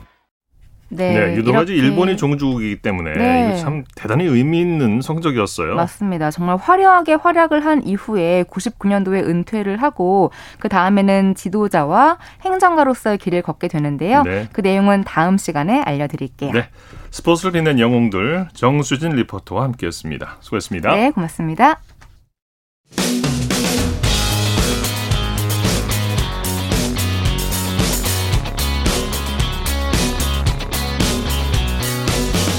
네, 0.89 1.13
네 1.13 1.35
유도가지 1.35 1.73
일본이 1.73 2.15
종주국이기 2.15 2.77
때문에 2.77 3.13
네. 3.13 3.55
참 3.57 3.83
대단히 3.95 4.25
의미 4.25 4.61
있는 4.61 5.01
성적이었어요. 5.01 5.75
맞습니다. 5.75 6.31
정말 6.31 6.57
화려하게 6.57 7.15
활약을 7.15 7.65
한 7.65 7.85
이후에 7.85 8.43
99년도에 8.49 9.27
은퇴를 9.27 9.81
하고 9.81 10.31
그 10.59 10.69
다음에는 10.69 11.35
지도자와 11.35 12.17
행정가로서의 12.45 13.17
길을 13.17 13.41
걷게 13.41 13.67
되는데요. 13.67 14.23
네. 14.23 14.47
그 14.53 14.61
내용은 14.61 15.03
다음 15.03 15.37
시간에 15.37 15.81
알려드릴게요. 15.81 16.51
네, 16.51 16.69
스포츠를 17.11 17.51
빛낸 17.51 17.79
영웅들 17.79 18.47
정수진 18.53 19.11
리포터와 19.11 19.63
함께했습니다. 19.63 20.37
수고했습니다. 20.39 20.95
네, 20.95 21.11
고맙습니다. 21.11 21.81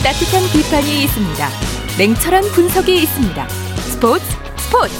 따뜻한 0.08 0.40
비판이 0.54 1.04
있습니다. 1.04 1.48
냉철한 1.98 2.42
분석이 2.54 2.94
있습니다. 2.94 3.46
스포츠 3.48 4.24
스포츠. 4.56 4.94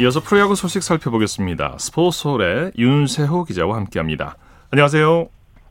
이어서 0.00 0.18
프로야구 0.18 0.56
소식 0.56 0.82
살펴보겠습니다. 0.82 1.76
스포츠홀의 1.78 2.72
윤세호 2.76 3.44
기자와 3.44 3.76
함께합니다. 3.76 4.36
안녕하세요. 4.72 5.28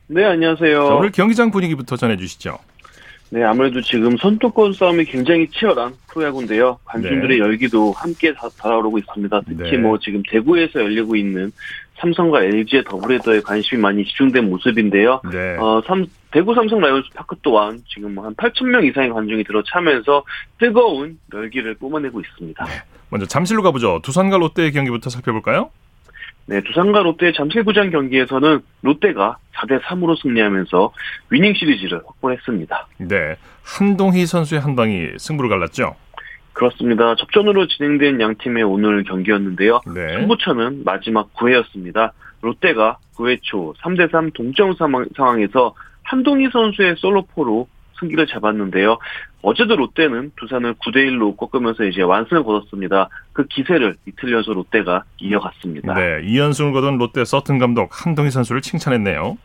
네, 0.07 0.23
안녕하세요. 0.23 0.87
자, 0.87 0.95
오늘 0.95 1.11
경기장 1.11 1.51
분위기부터 1.51 1.97
전해주시죠. 1.97 2.57
네, 3.31 3.43
아무래도 3.43 3.81
지금 3.81 4.15
선두권 4.15 4.71
싸움이 4.71 5.03
굉장히 5.03 5.49
치열한 5.49 5.95
프로야구인데요. 6.07 6.79
관중들의 6.85 7.39
네. 7.39 7.39
열기도 7.39 7.91
함께 7.91 8.33
다, 8.33 8.47
달아오르고 8.57 8.99
있습니다. 8.99 9.41
특히 9.49 9.71
네. 9.71 9.77
뭐 9.79 9.99
지금 9.99 10.23
대구에서 10.29 10.79
열리고 10.79 11.17
있는 11.17 11.51
삼성과 11.97 12.43
LG의 12.43 12.83
더블헤더에 12.85 13.41
관심이 13.41 13.81
많이 13.81 14.03
집중된 14.03 14.49
모습인데요. 14.49 15.21
네. 15.31 15.57
어, 15.57 15.81
삼, 15.87 16.05
대구 16.31 16.53
삼성 16.53 16.79
라이온스 16.81 17.09
파크 17.15 17.35
또한 17.41 17.81
지금 17.87 18.15
뭐한 18.15 18.35
8천 18.35 18.65
명 18.65 18.85
이상의 18.85 19.11
관중이 19.11 19.43
들어차면서 19.43 20.23
뜨거운 20.59 21.17
열기를 21.33 21.75
뿜어내고 21.75 22.19
있습니다. 22.19 22.65
네. 22.65 22.71
먼저 23.09 23.25
잠실로 23.25 23.63
가보죠. 23.63 23.99
두산과 24.03 24.37
롯데의 24.37 24.71
경기부터 24.73 25.09
살펴볼까요? 25.09 25.69
네, 26.47 26.61
두산과 26.61 27.01
롯데의 27.01 27.33
잠실구장 27.33 27.89
경기에서는 27.89 28.59
롯데가 28.81 29.37
4대 29.55 29.81
3으로 29.81 30.21
승리하면서 30.21 30.91
위닝 31.29 31.53
시리즈를 31.55 31.99
확보했습니다. 32.05 32.87
네, 32.99 33.35
한동희 33.63 34.25
선수의 34.27 34.61
한 34.61 34.75
방이 34.75 35.07
승부를 35.17 35.49
갈랐죠. 35.49 35.95
그렇습니다. 36.55 37.15
접전으로 37.15 37.67
진행된 37.67 38.19
양 38.21 38.35
팀의 38.35 38.63
오늘 38.63 39.03
경기였는데요. 39.03 39.81
네. 39.93 40.13
승부처는 40.13 40.83
마지막 40.85 41.31
9회였습니다. 41.33 42.11
롯데가 42.41 42.97
9회 43.15 43.39
초 43.41 43.73
3대3 43.83 44.33
동점 44.33 44.73
상황에서 45.15 45.75
한동희 46.03 46.49
선수의 46.51 46.95
솔로포로 46.97 47.67
승기를 47.99 48.27
잡았는데요. 48.27 48.97
어제도 49.41 49.75
롯데는 49.75 50.31
두산을 50.37 50.75
9대1로 50.75 51.37
꺾으면서 51.37 51.83
이제 51.83 52.01
완승을 52.01 52.43
거뒀습니다. 52.43 53.09
그 53.33 53.45
기세를 53.47 53.95
이틀 54.07 54.31
연속 54.31 54.53
롯데가 54.53 55.03
이어갔습니다. 55.19 55.93
네, 55.93 56.21
2연승을 56.23 56.73
거둔 56.73 56.97
롯데 56.97 57.25
서튼 57.25 57.57
감독 57.57 57.89
한동희 57.91 58.31
선수를 58.31 58.61
칭찬했네요. 58.61 59.37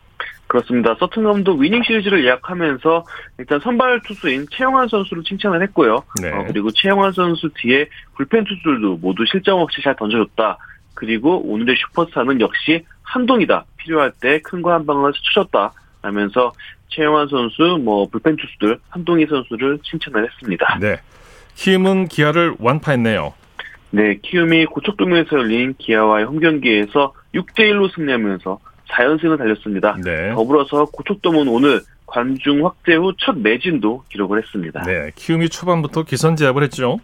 그렇습니다. 0.55 0.95
서튼 0.99 1.23
감독 1.23 1.59
위닝 1.61 1.81
시리즈를 1.81 2.25
예약하면서 2.25 3.05
일단 3.39 3.61
선발 3.61 4.01
투수인 4.05 4.47
최영환 4.51 4.89
선수를 4.89 5.23
칭찬을 5.23 5.61
했고요. 5.63 6.03
네. 6.21 6.29
어, 6.29 6.43
그리고 6.45 6.69
최영환 6.71 7.13
선수 7.13 7.49
뒤에 7.55 7.87
불펜 8.17 8.43
투수들도 8.43 8.97
모두 8.97 9.23
실점 9.31 9.59
없이 9.61 9.81
잘 9.81 9.95
던져줬다. 9.95 10.57
그리고 10.93 11.39
오늘의 11.49 11.77
슈퍼스타는 11.77 12.41
역시 12.41 12.83
한동이다. 13.03 13.63
필요할 13.77 14.11
때 14.19 14.41
큰 14.41 14.61
거 14.61 14.71
한 14.73 14.85
방을 14.85 15.13
스쳐줬다. 15.15 15.71
하면서 16.01 16.51
최영환 16.89 17.29
선수, 17.29 17.79
뭐 17.81 18.07
불펜 18.09 18.35
투수들 18.35 18.77
한동희 18.89 19.27
선수를 19.27 19.79
칭찬을 19.83 20.25
했습니다. 20.25 20.79
네. 20.81 20.97
키움은 21.55 22.09
기아를 22.09 22.55
완파했네요. 22.59 23.33
네, 23.91 24.17
키움이 24.21 24.65
고척돔에서 24.65 25.37
열린 25.37 25.75
기아와의 25.77 26.25
홈 26.25 26.39
경기에서 26.41 27.13
6대 27.35 27.59
1로 27.71 27.93
승리하면서 27.95 28.59
4연승을 28.91 29.37
달렸습니다. 29.37 29.95
네. 30.03 30.33
더불어서 30.33 30.85
고척돔은 30.85 31.47
오늘 31.47 31.81
관중 32.05 32.65
확대 32.65 32.95
후 32.95 33.13
첫 33.17 33.37
매진도 33.37 34.03
기록을 34.09 34.41
했습니다. 34.41 34.81
네, 34.83 35.11
키움이 35.15 35.49
초반부터 35.49 36.03
기선제압을 36.03 36.63
했죠. 36.63 36.99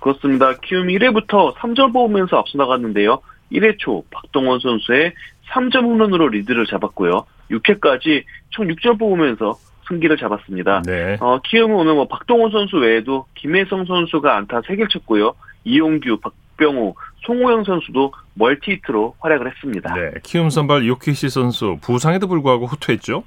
그렇습니다. 0.00 0.54
키움이 0.62 0.96
1회부터 0.98 1.54
3점 1.56 1.92
뽑으면서 1.92 2.36
앞서 2.38 2.56
나갔는데요. 2.58 3.20
1회 3.52 3.78
초 3.78 4.04
박동원 4.10 4.60
선수의 4.60 5.12
3점 5.50 5.82
홈런으로 5.82 6.28
리드를 6.28 6.66
잡았고요. 6.66 7.26
6회까지 7.50 8.24
총 8.50 8.66
6점 8.68 8.98
뽑으면서 8.98 9.54
승기를 9.88 10.16
잡았습니다. 10.16 10.82
네. 10.84 11.16
어, 11.20 11.40
키움은 11.44 11.74
오늘 11.76 11.94
뭐 11.94 12.06
박동원 12.08 12.50
선수 12.50 12.76
외에도 12.76 13.26
김혜성 13.36 13.84
선수가 13.86 14.36
안타 14.36 14.60
3개를 14.62 14.88
쳤고요. 14.90 15.34
이용규, 15.64 16.18
박병호, 16.20 16.96
송우현 17.26 17.64
선수도 17.64 18.12
멀티히트로 18.36 19.16
활약을 19.18 19.50
했습니다. 19.50 19.94
네, 19.94 20.12
키움 20.22 20.50
선발 20.50 20.86
요키시 20.86 21.28
선수 21.30 21.76
부상에도 21.82 22.28
불구하고 22.28 22.66
호투했죠? 22.66 23.24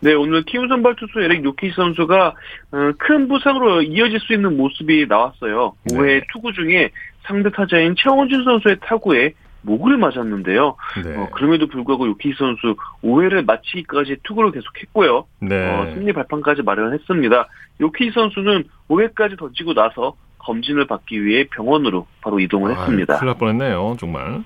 네, 0.00 0.14
오늘 0.14 0.42
키움 0.44 0.68
선발 0.68 0.96
투수 0.96 1.20
에릭 1.20 1.44
요키시 1.44 1.74
선수가 1.74 2.34
어, 2.72 2.92
큰 2.98 3.28
부상으로 3.28 3.82
이어질 3.82 4.18
수 4.20 4.32
있는 4.32 4.56
모습이 4.56 5.06
나왔어요. 5.08 5.74
네. 5.84 5.96
5회 5.96 6.22
투구 6.32 6.52
중에 6.52 6.90
상대 7.22 7.50
타자인 7.50 7.94
최원준 7.96 8.44
선수의 8.44 8.78
타구에 8.80 9.34
목을 9.62 9.98
맞았는데요. 9.98 10.76
네. 11.04 11.16
어, 11.16 11.28
그럼에도 11.32 11.66
불구하고 11.66 12.08
요키 12.08 12.32
선수 12.38 12.76
5회를 13.04 13.44
마치기까지 13.44 14.16
투구를 14.22 14.52
계속했고요. 14.52 15.26
네. 15.40 15.68
어, 15.68 15.92
승리 15.94 16.12
발판까지 16.12 16.62
마련했습니다. 16.62 17.48
요키 17.82 18.10
선수는 18.12 18.64
5회까지 18.88 19.38
던지고 19.38 19.74
나서 19.74 20.14
검진을 20.40 20.86
받기 20.86 21.24
위해 21.24 21.46
병원으로 21.50 22.06
바로 22.20 22.40
이동을 22.40 22.72
아, 22.72 22.80
했습니다. 22.80 23.18
큰일 23.18 23.26
날 23.26 23.38
뻔했네요. 23.38 23.96
정말. 23.98 24.42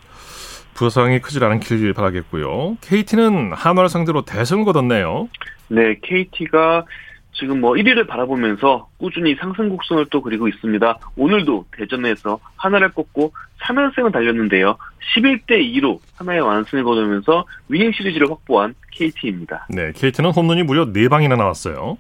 부상이 0.75 1.21
크질 1.21 1.45
않길 1.45 1.93
바라겠고요. 1.95 2.77
KT는 2.81 3.53
한화를 3.53 3.89
상대로 3.89 4.23
대승을 4.23 4.65
거뒀네요. 4.65 5.29
네, 5.69 5.97
KT가 6.03 6.85
지금 7.33 7.61
뭐 7.61 7.73
1위를 7.73 8.07
바라보면서 8.07 8.89
꾸준히 8.97 9.35
상승 9.35 9.69
곡선을 9.69 10.07
또 10.11 10.23
그리고 10.23 10.47
있습니다. 10.49 10.99
오늘도 11.17 11.67
대전에서 11.77 12.39
하나를 12.57 12.91
꺾고 12.91 13.33
3연승을 13.63 14.13
달렸는데요. 14.13 14.77
11대 15.17 15.51
2로 15.75 15.99
하나의 16.17 16.41
완승을 16.41 16.85
거두면서 16.85 17.45
위닝 17.69 17.93
시리즈를 17.93 18.31
확보한 18.31 18.75
KT입니다. 18.93 19.67
네, 19.71 19.93
KT는 19.93 20.31
홈런이 20.31 20.63
무려 20.63 20.87
4방이나 20.87 21.37
나왔어요. 21.37 21.99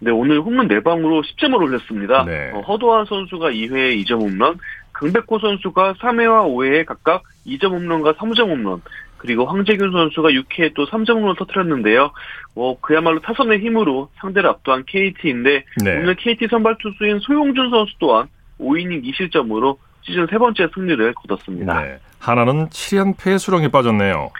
네, 0.00 0.10
오늘 0.10 0.40
홈런 0.40 0.68
4방으로 0.68 1.22
10점을 1.22 1.54
올렸습니다. 1.54 2.24
네. 2.24 2.50
어, 2.52 2.60
허도한 2.60 3.04
선수가 3.04 3.50
2회에 3.50 4.02
2점 4.04 4.20
홈런, 4.22 4.58
강백호 4.92 5.38
선수가 5.38 5.94
3회와 5.94 6.48
5회에 6.48 6.86
각각 6.86 7.22
2점 7.46 7.70
홈런과 7.70 8.14
3점 8.14 8.48
홈런, 8.48 8.82
그리고 9.18 9.44
황재균 9.44 9.92
선수가 9.92 10.30
6회에 10.30 10.72
또 10.74 10.86
3점으로 10.86 11.36
터트렸는데요. 11.38 12.12
뭐 12.54 12.80
그야말로 12.80 13.20
타선의 13.20 13.60
힘으로 13.60 14.08
상대를 14.20 14.48
압도한 14.48 14.84
KT인데 14.86 15.64
네. 15.84 15.98
오늘 15.98 16.14
KT 16.14 16.48
선발 16.48 16.76
투수인 16.78 17.18
소용준 17.18 17.68
선수 17.68 17.92
또한 17.98 18.28
5이닝 18.58 19.04
2실점으로 19.04 19.76
시즌 20.00 20.26
세 20.30 20.38
번째 20.38 20.68
승리를 20.74 21.14
거뒀습니다. 21.14 21.82
네. 21.82 21.98
한화는 22.18 22.68
7연패 22.68 23.38
수렁에 23.38 23.68
빠졌네요. 23.68 24.30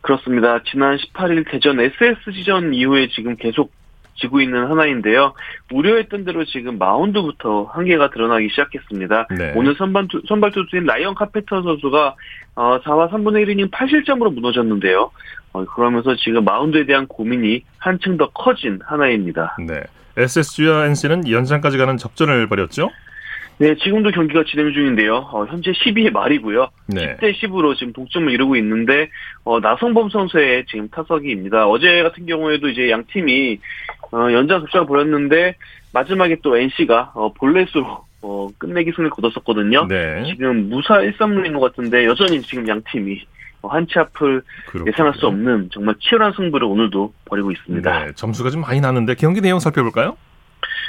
그렇습니다. 0.00 0.62
지난 0.62 0.96
18일 0.96 1.50
대전 1.50 1.80
SSG전 1.80 2.72
이후에 2.72 3.08
지금 3.08 3.34
계속 3.36 3.72
지고 4.20 4.40
있는 4.40 4.66
한화인데요. 4.66 5.34
우려했던 5.72 6.24
대로 6.24 6.44
지금 6.44 6.78
마운드부터 6.78 7.64
한계가 7.64 8.10
드러나기 8.10 8.48
시작했습니다. 8.50 9.28
네. 9.36 9.52
오늘 9.56 9.74
선발, 9.76 10.08
투, 10.08 10.22
선발 10.28 10.52
투수인 10.52 10.84
라이언 10.84 11.14
카펜터 11.14 11.62
선수가 11.62 12.14
어, 12.56 12.80
4와 12.80 13.10
3분의 13.10 13.46
1이닝 13.46 13.70
8실점으로 13.70 14.32
무너졌는데요. 14.34 15.10
어, 15.52 15.64
그러면서 15.64 16.14
지금 16.16 16.44
마운드에 16.44 16.86
대한 16.86 17.06
고민이 17.06 17.64
한층 17.78 18.16
더 18.16 18.28
커진 18.30 18.78
한화입니다. 18.84 19.56
네. 19.66 19.82
SSG와 20.16 20.86
NC는 20.86 21.30
연장까지 21.30 21.78
가는 21.78 21.96
접전을 21.96 22.46
벌였죠? 22.48 22.90
네, 23.60 23.74
지금도 23.74 24.10
경기가 24.12 24.42
진행 24.44 24.72
중인데요. 24.72 25.16
어, 25.16 25.44
현재 25.44 25.70
12회 25.72 26.10
말이고요. 26.10 26.68
네. 26.86 27.16
10대 27.16 27.34
10으로 27.34 27.76
지금 27.76 27.92
동점을 27.92 28.32
이루고 28.32 28.56
있는데 28.56 29.10
어, 29.44 29.60
나성범 29.60 30.08
선수의 30.08 30.64
지금 30.64 30.88
타석이입니다. 30.88 31.68
어제 31.68 32.02
같은 32.02 32.24
경우에도 32.24 32.70
이제 32.70 32.90
양 32.90 33.04
팀이 33.12 33.60
어, 34.12 34.32
연장 34.32 34.60
접전을 34.60 34.86
벌였는데 34.86 35.56
마지막에 35.92 36.38
또 36.42 36.56
NC가 36.56 37.12
어, 37.14 37.34
볼넷으로 37.34 38.02
어, 38.22 38.48
끝내기 38.56 38.92
승리를 38.92 39.10
거뒀었거든요. 39.10 39.86
네. 39.88 40.24
지금 40.24 40.70
무사 40.70 40.94
1-3루인 40.94 41.52
것 41.52 41.60
같은데 41.60 42.06
여전히 42.06 42.40
지금 42.40 42.66
양 42.66 42.80
팀이 42.90 43.20
어, 43.60 43.68
한치 43.68 43.98
앞을 43.98 44.40
그렇군요. 44.68 44.90
예상할 44.90 45.12
수 45.16 45.26
없는 45.26 45.68
정말 45.70 45.96
치열한 46.00 46.32
승부를 46.32 46.66
오늘도 46.66 47.12
벌이고 47.26 47.50
있습니다. 47.50 48.04
네, 48.06 48.12
점수가 48.14 48.48
좀 48.48 48.62
많이 48.62 48.80
났는데 48.80 49.16
경기 49.16 49.42
내용 49.42 49.58
살펴볼까요? 49.60 50.16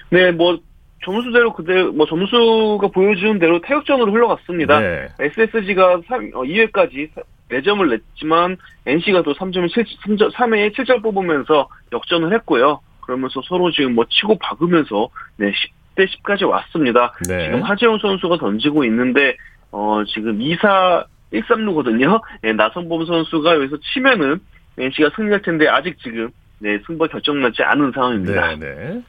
네, 0.10 0.32
뭐 0.32 0.58
점수대로 1.04 1.54
그대로 1.54 1.92
뭐 1.92 2.06
점수가 2.06 2.88
보여주는 2.90 3.40
대로 3.40 3.60
태극전으로 3.62 4.12
흘러갔습니다. 4.12 4.80
네. 4.80 5.08
SSG가 5.20 6.02
3, 6.08 6.32
어, 6.34 6.42
2회까지 6.44 7.10
4점을 7.50 7.90
냈지만 7.90 8.58
NC가 8.86 9.24
또 9.24 9.34
3점을 9.34 9.72
7, 9.74 9.84
3점, 10.06 10.32
3회에 10.32 10.76
7점 10.76 11.02
뽑으면서 11.02 11.68
역전을 11.92 12.34
했고요. 12.36 12.80
그러면서 13.02 13.42
서로 13.48 13.72
지금 13.72 13.96
뭐 13.96 14.06
치고 14.10 14.38
박으면서 14.38 15.10
네, 15.38 15.52
10대 15.96 16.08
10까지 16.08 16.48
왔습니다. 16.48 17.14
네. 17.28 17.46
지금 17.46 17.64
하재영 17.64 17.98
선수가 18.00 18.38
던지고 18.38 18.86
있는데 18.86 19.36
어 19.72 20.04
지금 20.08 20.40
2사 20.40 21.06
1-3루거든요. 21.34 22.22
네, 22.42 22.54
나성범 22.54 23.06
선수가 23.06 23.56
여기서 23.56 23.78
치면은 23.94 24.40
NC가 24.78 25.12
승리할 25.16 25.42
텐데 25.42 25.68
아직 25.68 25.98
지금 26.00 26.30
네, 26.60 26.78
승부 26.86 27.08
결정나지 27.08 27.64
않은 27.64 27.92
상황입니다. 27.94 28.56
네, 28.56 28.60
네. 28.60 29.02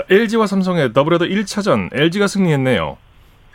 자, 0.00 0.04
LG와 0.08 0.46
삼성의 0.46 0.92
더블헤더 0.92 1.26
1차전 1.26 1.90
LG가 1.92 2.26
승리했네요. 2.26 2.96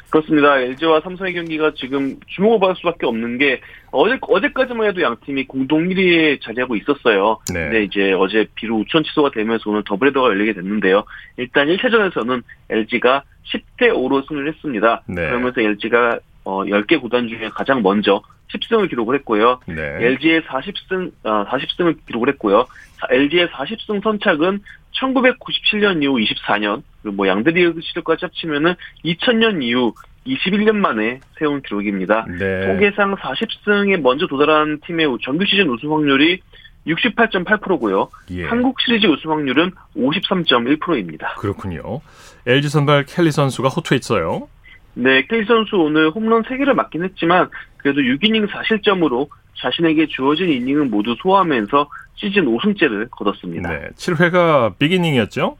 그렇습니다. 0.09 0.59
LG와 0.59 1.01
삼성의 1.01 1.33
경기가 1.33 1.73
지금 1.75 2.17
주목을 2.27 2.59
받을 2.59 2.75
수밖에 2.75 3.05
없는 3.05 3.37
게 3.37 3.59
어제 3.91 4.17
어제까지만 4.21 4.87
해도 4.87 5.01
양 5.01 5.17
팀이 5.25 5.45
공동 5.47 5.87
1위에 5.87 6.41
자리하고 6.41 6.75
있었어요. 6.75 7.39
네. 7.53 7.61
근데 7.61 7.83
이제 7.83 8.13
어제 8.13 8.47
비로 8.55 8.77
우천 8.77 9.03
취소가 9.03 9.31
되면서 9.31 9.69
오늘 9.69 9.83
더블헤더가 9.85 10.29
열리게 10.29 10.53
됐는데요. 10.53 11.03
일단 11.37 11.67
1차전에서는 11.67 12.43
LG가 12.69 13.23
10대 13.45 13.89
5로 13.89 14.27
승리를 14.27 14.53
했습니다. 14.53 15.01
네. 15.07 15.27
그러면서 15.27 15.61
LG가 15.61 16.19
어, 16.43 16.63
10개 16.63 17.01
구단 17.01 17.27
중에 17.27 17.49
가장 17.49 17.81
먼저 17.81 18.21
10승을 18.53 18.89
기록을 18.89 19.15
했고요. 19.15 19.59
네. 19.65 19.97
LG의 19.99 20.43
40승, 20.43 21.11
어, 21.23 21.45
40승을 21.45 22.05
기록을 22.05 22.29
했고요. 22.29 22.67
LG의 23.09 23.47
40승 23.47 24.03
선착은 24.03 24.61
1997년 24.99 26.01
이후 26.03 26.15
24년, 26.15 26.83
그리고 27.01 27.17
뭐 27.17 27.27
양대리그 27.27 27.81
시절까지 27.81 28.25
합치면은 28.25 28.75
2000년 29.03 29.61
이후 29.63 29.93
21년 30.25 30.75
만에 30.75 31.19
세운 31.37 31.61
기록입니다. 31.61 32.25
네. 32.39 32.65
통계상 32.65 33.15
40승에 33.15 34.01
먼저 34.01 34.27
도달한 34.27 34.79
팀의 34.85 35.17
정규 35.23 35.45
시즌 35.45 35.69
우승 35.69 35.91
확률이 35.91 36.39
68.8%고요. 36.87 38.09
예. 38.31 38.45
한국 38.45 38.79
시리즈 38.81 39.07
우승 39.07 39.31
확률은 39.31 39.71
53.1%입니다. 39.95 41.35
그렇군요. 41.35 42.01
LG 42.45 42.69
선발 42.69 43.05
켈리 43.05 43.31
선수가 43.31 43.69
호투했어요. 43.69 44.47
네, 44.95 45.25
켈리 45.27 45.45
선수 45.45 45.75
오늘 45.77 46.09
홈런 46.09 46.43
3개를 46.43 46.73
맞긴 46.73 47.03
했지만 47.03 47.49
그래도 47.77 48.01
6이닝 48.01 48.47
4실점으로 48.47 49.27
자신에게 49.57 50.07
주어진 50.07 50.49
이닝은 50.49 50.89
모두 50.89 51.15
소화하면서 51.21 51.89
시즌 52.15 52.45
5승째를 52.45 53.09
거뒀습니다. 53.11 53.69
네, 53.69 53.89
7회가 53.95 54.77
빅이닝이었죠? 54.77 55.57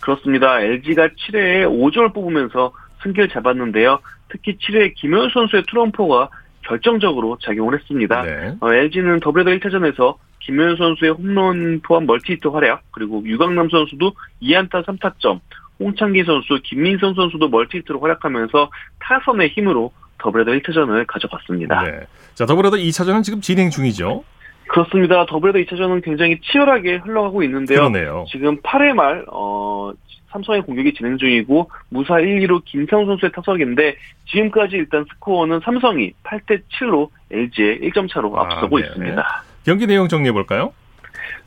그렇습니다. 0.00 0.60
LG가 0.60 1.08
7회에 1.08 1.64
5점을 1.66 2.12
뽑으면서 2.12 2.72
승기를 3.02 3.28
잡았는데요. 3.28 4.00
특히 4.28 4.56
7회 4.56 4.94
김현수 4.94 5.30
선수의 5.30 5.64
투런포가 5.68 6.30
결정적으로 6.62 7.38
작용을 7.42 7.78
했습니다. 7.78 8.22
네. 8.22 8.56
어, 8.60 8.72
LG는 8.72 9.20
더블헤더 9.20 9.50
1차전에서 9.50 10.16
김현수 10.40 10.76
선수의 10.76 11.12
홈런 11.12 11.80
포함 11.82 12.06
멀티히트 12.06 12.48
활약, 12.48 12.82
그리고 12.90 13.22
유강남 13.24 13.68
선수도 13.68 14.12
2안타 14.42 14.84
3타점, 14.84 15.40
홍창기 15.78 16.24
선수, 16.24 16.60
김민성 16.64 17.14
선수도 17.14 17.48
멀티히트로 17.48 18.00
활약하면서 18.00 18.70
타선의 19.00 19.50
힘으로 19.50 19.92
더블헤더 20.18 20.52
1차전을 20.52 21.06
가져갔습니다. 21.06 21.82
네. 21.82 22.00
자, 22.34 22.46
더블헤더 22.46 22.76
2차전은 22.76 23.22
지금 23.22 23.40
진행 23.40 23.70
중이죠? 23.70 24.24
그렇습니다. 24.72 25.26
더블헤더 25.26 25.58
2차전은 25.58 26.02
굉장히 26.02 26.40
치열하게 26.40 26.96
흘러가고 26.96 27.42
있는데요. 27.42 27.78
그러네요. 27.78 28.24
지금 28.30 28.56
8회 28.62 28.94
말, 28.94 29.22
어, 29.30 29.92
삼성의 30.30 30.62
공격이 30.62 30.94
진행 30.94 31.18
중이고, 31.18 31.70
무사 31.90 32.18
1, 32.18 32.40
2로 32.40 32.64
김성 32.64 33.04
선수의 33.04 33.32
타석인데, 33.32 33.96
지금까지 34.30 34.76
일단 34.76 35.04
스코어는 35.12 35.60
삼성이 35.62 36.12
8대 36.24 36.62
7로 36.72 37.10
LG에 37.30 37.80
1점 37.80 38.10
차로 38.10 38.34
아, 38.38 38.44
앞서고 38.44 38.78
네. 38.78 38.86
있습니다. 38.86 39.44
경기 39.66 39.86
내용 39.86 40.08
정리해 40.08 40.32
볼까요? 40.32 40.72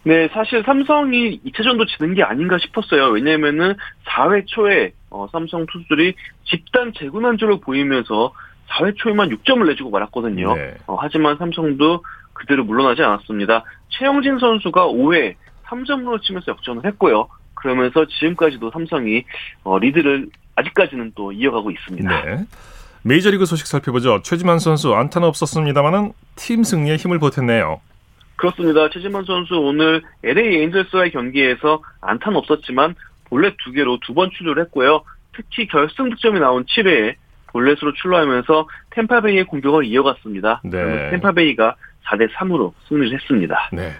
네, 0.04 0.28
사실 0.32 0.62
삼성이 0.64 1.42
2차전도 1.48 1.88
지는 1.88 2.14
게 2.14 2.22
아닌가 2.22 2.60
싶었어요. 2.60 3.08
왜냐면은 3.08 3.74
4회 4.06 4.46
초에 4.46 4.92
어, 5.10 5.26
삼성 5.32 5.66
투수들이 5.66 6.14
집단 6.44 6.94
재군한조를 6.94 7.60
보이면서 7.62 8.32
4회 8.76 8.96
초에만 8.98 9.30
6점을 9.30 9.68
내주고 9.68 9.90
말았거든요. 9.90 10.56
네. 10.56 10.74
어, 10.88 10.96
하지만 11.00 11.38
삼성도 11.38 12.04
그대로 12.34 12.64
물러나지 12.64 13.02
않았습니다. 13.02 13.64
최영진 13.90 14.40
선수가 14.40 14.88
5회 14.88 15.36
3점으로 15.68 16.22
치면서 16.22 16.52
역전을 16.52 16.86
했고요. 16.86 17.28
그러면서 17.56 18.06
지금까지도 18.06 18.72
삼성이 18.72 19.24
어, 19.64 19.80
리드를 19.80 20.28
아직까지는 20.56 21.14
또 21.16 21.32
이어가고 21.32 21.72
있습니다. 21.72 22.24
네. 22.26 22.46
메이저리그 23.04 23.46
소식 23.46 23.68
살펴보죠. 23.68 24.22
최지만 24.24 24.60
선수 24.60 24.94
안타는 24.96 25.28
없었습니다만은 25.28 26.12
팀 26.36 26.64
승리에 26.64 26.96
힘을 26.98 27.20
보탰네요. 27.20 27.80
그렇습니다. 28.36 28.90
최지만 28.90 29.24
선수 29.26 29.56
오늘 29.56 30.02
LA 30.24 30.58
에인절스와의 30.58 31.12
경기에서 31.12 31.82
안타는 32.02 32.38
없었지만 32.38 32.96
볼넷 33.30 33.56
두 33.64 33.72
개로 33.72 33.98
두 34.06 34.14
번 34.14 34.30
출루를 34.32 34.64
했고요. 34.66 35.04
특히 35.36 35.68
결승 35.68 36.10
득점이 36.10 36.40
나온 36.40 36.66
7회에 36.66 37.16
볼넷으로 37.56 37.94
출루하면서 37.94 38.68
템파베이의 38.92 39.46
공격을 39.46 39.86
이어갔습니다. 39.86 40.62
네. 40.66 41.12
템파베이가 41.12 41.76
4대 42.06 42.30
3으로 42.34 42.74
승리를 42.90 43.18
했습니다. 43.18 43.70
네. 43.72 43.94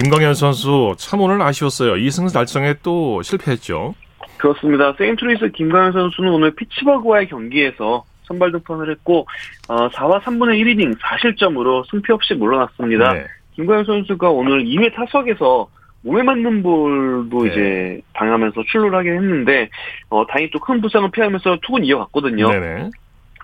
김광현 0.00 0.32
선수 0.32 0.94
참 0.96 1.20
오늘 1.20 1.42
아쉬웠어요. 1.42 1.94
2승 1.94 2.32
달성에 2.32 2.76
또 2.82 3.20
실패했죠. 3.20 3.94
그렇습니다. 4.38 4.94
세인트루이스 4.96 5.50
김광현 5.50 5.92
선수는 5.92 6.30
오늘 6.32 6.54
피츠버그와의 6.54 7.28
경기에서 7.28 8.04
선발 8.22 8.52
등판을 8.52 8.90
했고 8.92 9.26
어, 9.68 9.88
4와 9.90 10.22
3분의 10.22 10.62
1이닝 10.62 10.98
4실점으로 10.98 11.88
승패 11.90 12.14
없이 12.14 12.34
물러났습니다. 12.34 13.12
네. 13.12 13.26
김광현 13.56 13.84
선수가 13.84 14.30
오늘 14.30 14.64
2회 14.64 14.94
타석에서 14.94 15.68
몸에 16.08 16.22
맞는 16.22 16.62
볼도 16.62 17.44
네. 17.44 17.50
이제 17.50 18.00
당하면서 18.14 18.62
출루를 18.64 18.98
하긴 18.98 19.12
했는데 19.12 19.68
어, 20.08 20.26
다행히 20.26 20.50
또 20.50 20.58
큰 20.58 20.80
부상을 20.80 21.10
피하면서 21.10 21.58
투구는 21.62 21.86
이어갔거든요. 21.86 22.50
네네. 22.50 22.90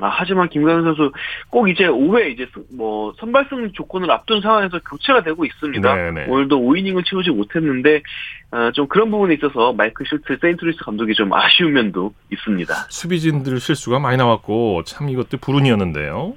아, 0.00 0.08
하지만 0.08 0.48
김광현 0.48 0.82
선수 0.82 1.12
꼭 1.50 1.68
이제 1.68 1.84
5회 1.84 2.32
이제 2.32 2.46
뭐 2.76 3.12
선발승 3.20 3.72
조건을 3.72 4.10
앞둔 4.10 4.40
상황에서 4.40 4.80
교체가 4.80 5.22
되고 5.22 5.44
있습니다. 5.44 5.94
네네. 5.94 6.26
오늘도 6.28 6.58
5이닝을 6.58 7.04
채우지 7.08 7.30
못했는데 7.30 8.02
어, 8.50 8.70
좀 8.72 8.88
그런 8.88 9.10
부분에 9.10 9.34
있어서 9.34 9.72
마이크 9.72 10.05
실트 10.07 10.38
세인트루이스 10.40 10.78
감독이 10.84 11.14
좀 11.14 11.32
아쉬운 11.32 11.74
면도 11.74 12.12
있습니다. 12.32 12.74
수비진들 12.90 13.60
실수가 13.60 13.98
많이 14.00 14.16
나왔고 14.16 14.82
참 14.84 15.08
이것도 15.10 15.38
불운이었는데요. 15.38 16.34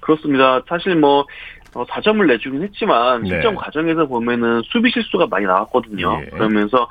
그렇습니다. 0.00 0.62
사실 0.68 0.94
뭐 0.96 1.26
어, 1.74 1.84
4점을 1.86 2.26
내주긴 2.26 2.62
했지만 2.62 3.22
네. 3.22 3.28
실점 3.28 3.54
과정에서 3.54 4.06
보면은 4.06 4.62
수비 4.64 4.90
실수가 4.90 5.26
많이 5.28 5.46
나왔거든요. 5.46 6.20
네. 6.20 6.26
그러면서 6.30 6.88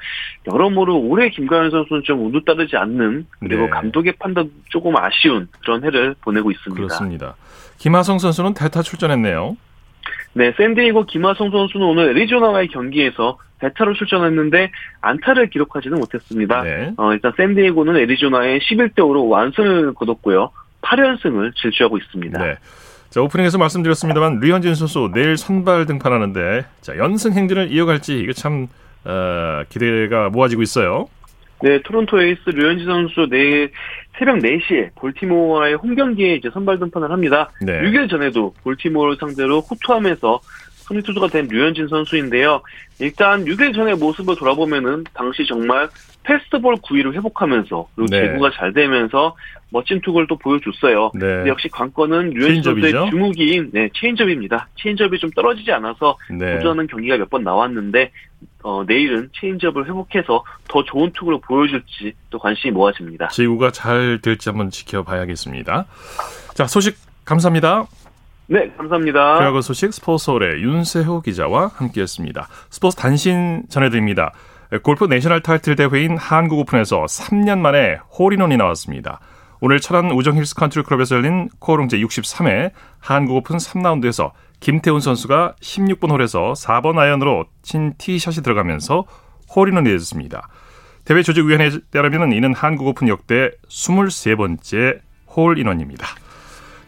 여러모로 0.52 1.00
올해 1.00 1.30
김가현 1.30 1.70
선수는 1.72 2.04
좀 2.04 2.26
우두 2.26 2.44
따르지 2.46 2.78
않는 2.78 3.26
그리고 3.40 3.64
네. 3.64 3.70
감독의 3.70 4.14
판단 4.20 4.50
조금 4.70 4.96
아쉬운 4.96 5.48
그런 5.62 5.84
해를 5.84 6.16
보내고 6.22 6.52
있습니다. 6.52 6.76
그렇습니다. 6.76 7.36
김하성 7.78 8.20
선수는 8.20 8.54
대타 8.54 8.82
출전했네요. 8.82 9.58
네, 10.34 10.54
샌디에이고 10.56 11.06
김하성 11.06 11.52
선수는 11.52 11.86
오늘 11.86 12.10
애리조나와의 12.10 12.68
경기에서 12.70 13.38
대타로 13.60 13.94
출전했는데 13.94 14.72
안타를 15.02 15.50
기록하지는 15.50 16.00
못했습니다. 16.00 16.64
네. 16.64 16.94
어, 16.98 17.14
일단 17.14 17.34
샌디에이고는 17.36 17.98
애리조나의 17.98 18.60
11대 18.60 19.00
5로 19.00 19.30
완승을 19.30 19.94
거뒀고요. 19.96 20.52
8연승을 20.82 21.56
질주하고 21.56 21.98
있습니다. 21.98 22.42
네. 22.42 22.56
자, 23.10 23.22
오프닝에서 23.22 23.58
말씀드렸습니다만 23.58 24.40
류현진 24.40 24.76
선수 24.76 25.10
내일 25.14 25.36
선발 25.36 25.88
등판하는데 25.88 26.66
자, 26.82 26.98
연승 26.98 27.34
행진을 27.34 27.72
이어갈지 27.72 28.20
이게 28.20 28.34
참 28.34 28.68
어, 29.04 29.64
기대가 29.70 30.30
모아지고 30.30 30.62
있어요. 30.62 31.08
네, 31.62 31.82
토론토 31.82 32.22
에이스 32.22 32.50
류현진 32.52 32.86
선수 32.86 33.28
내일 33.30 33.72
새벽 34.18 34.38
4시에 34.38 34.94
볼티모어와의 34.96 35.76
홈 35.76 35.96
경기에 35.96 36.36
이제 36.36 36.50
선발 36.54 36.80
등판을 36.80 37.12
합니다. 37.12 37.50
네. 37.62 37.82
6일 37.82 38.10
전에도 38.10 38.54
볼티모어를 38.64 39.18
상대로 39.20 39.62
호투하면서 39.62 40.40
승리 40.90 41.02
투수가 41.02 41.28
된 41.28 41.48
류현진 41.48 41.88
선수인데요. 41.88 42.62
일단 43.00 43.44
6일 43.46 43.74
전의 43.74 43.96
모습을 43.96 44.36
돌아보면은 44.36 45.04
당시 45.14 45.46
정말 45.48 45.90
패스트볼 46.24 46.76
9위를 46.78 47.14
회복하면서 47.14 47.88
그리고 47.96 48.08
네. 48.12 48.28
제구가 48.28 48.52
잘 48.52 48.74
되면서 48.74 49.36
멋진 49.72 50.02
투구를 50.02 50.28
또 50.28 50.38
보여줬어요. 50.38 51.12
네. 51.16 51.48
역시 51.48 51.68
관건은 51.70 52.32
류현진 52.32 52.64
선수의 52.64 53.10
주무기인 53.10 53.70
네, 53.72 53.90
체인점입니다. 53.96 54.68
체인점이 54.76 55.18
좀 55.20 55.30
떨어지지 55.32 55.72
않아서 55.72 56.18
네. 56.30 56.56
도전하는 56.56 56.88
경기가 56.88 57.18
몇 57.18 57.30
번 57.30 57.44
나왔는데 57.44 58.12
어, 58.64 58.84
내일은 58.88 59.30
체인점을 59.40 59.86
회복해서 59.86 60.44
더 60.68 60.84
좋은 60.84 61.12
투구를 61.14 61.40
보여줄지 61.42 62.14
또 62.30 62.40
관심이 62.40 62.72
모아집니다. 62.74 63.28
제구가 63.30 63.72
잘 63.72 64.20
될지 64.22 64.50
한번 64.50 64.70
지켜봐야겠습니다. 64.70 65.86
자 66.56 66.68
소식 66.68 66.98
감사합니다. 67.26 67.86
네, 68.48 68.72
감사합니다. 68.78 69.36
프로야구 69.36 69.62
소식 69.62 69.94
스포츠서울의 69.94 70.64
윤세호 70.64 71.22
기자와 71.22 71.68
함께했습니다. 71.76 72.48
스포츠 72.72 72.96
단신 72.98 73.64
전해드립니다. 73.70 74.34
골프 74.78 75.06
내셔널 75.06 75.42
타이틀 75.42 75.76
대회인 75.76 76.16
한국 76.16 76.60
오픈에서 76.60 77.06
3년 77.06 77.58
만에 77.58 77.98
홀인원이 78.18 78.56
나왔습니다. 78.56 79.20
오늘 79.62 79.80
천안 79.80 80.12
우정 80.12 80.38
힐스 80.38 80.54
컨트리 80.54 80.84
클럽에서 80.84 81.16
열린 81.16 81.50
코오롱 81.58 81.98
제63회 81.98 82.72
한국 83.00 83.38
오픈 83.38 83.58
3라운드에서 83.58 84.32
김태훈 84.60 85.02
선수가 85.02 85.56
16번 85.60 86.12
홀에서 86.12 86.54
4번 86.54 87.00
아이언으로 87.00 87.46
친 87.64 87.96
티샷이 87.98 88.44
들어가면서 88.44 89.06
홀인원이 89.56 89.90
됐습니다. 89.90 90.48
대회 91.04 91.24
조직위원회에 91.24 91.72
따르면 91.92 92.32
이는 92.34 92.54
한국 92.54 92.88
오픈 92.88 93.08
역대 93.08 93.50
23번째 93.68 95.00
홀인원입니다. 95.36 96.06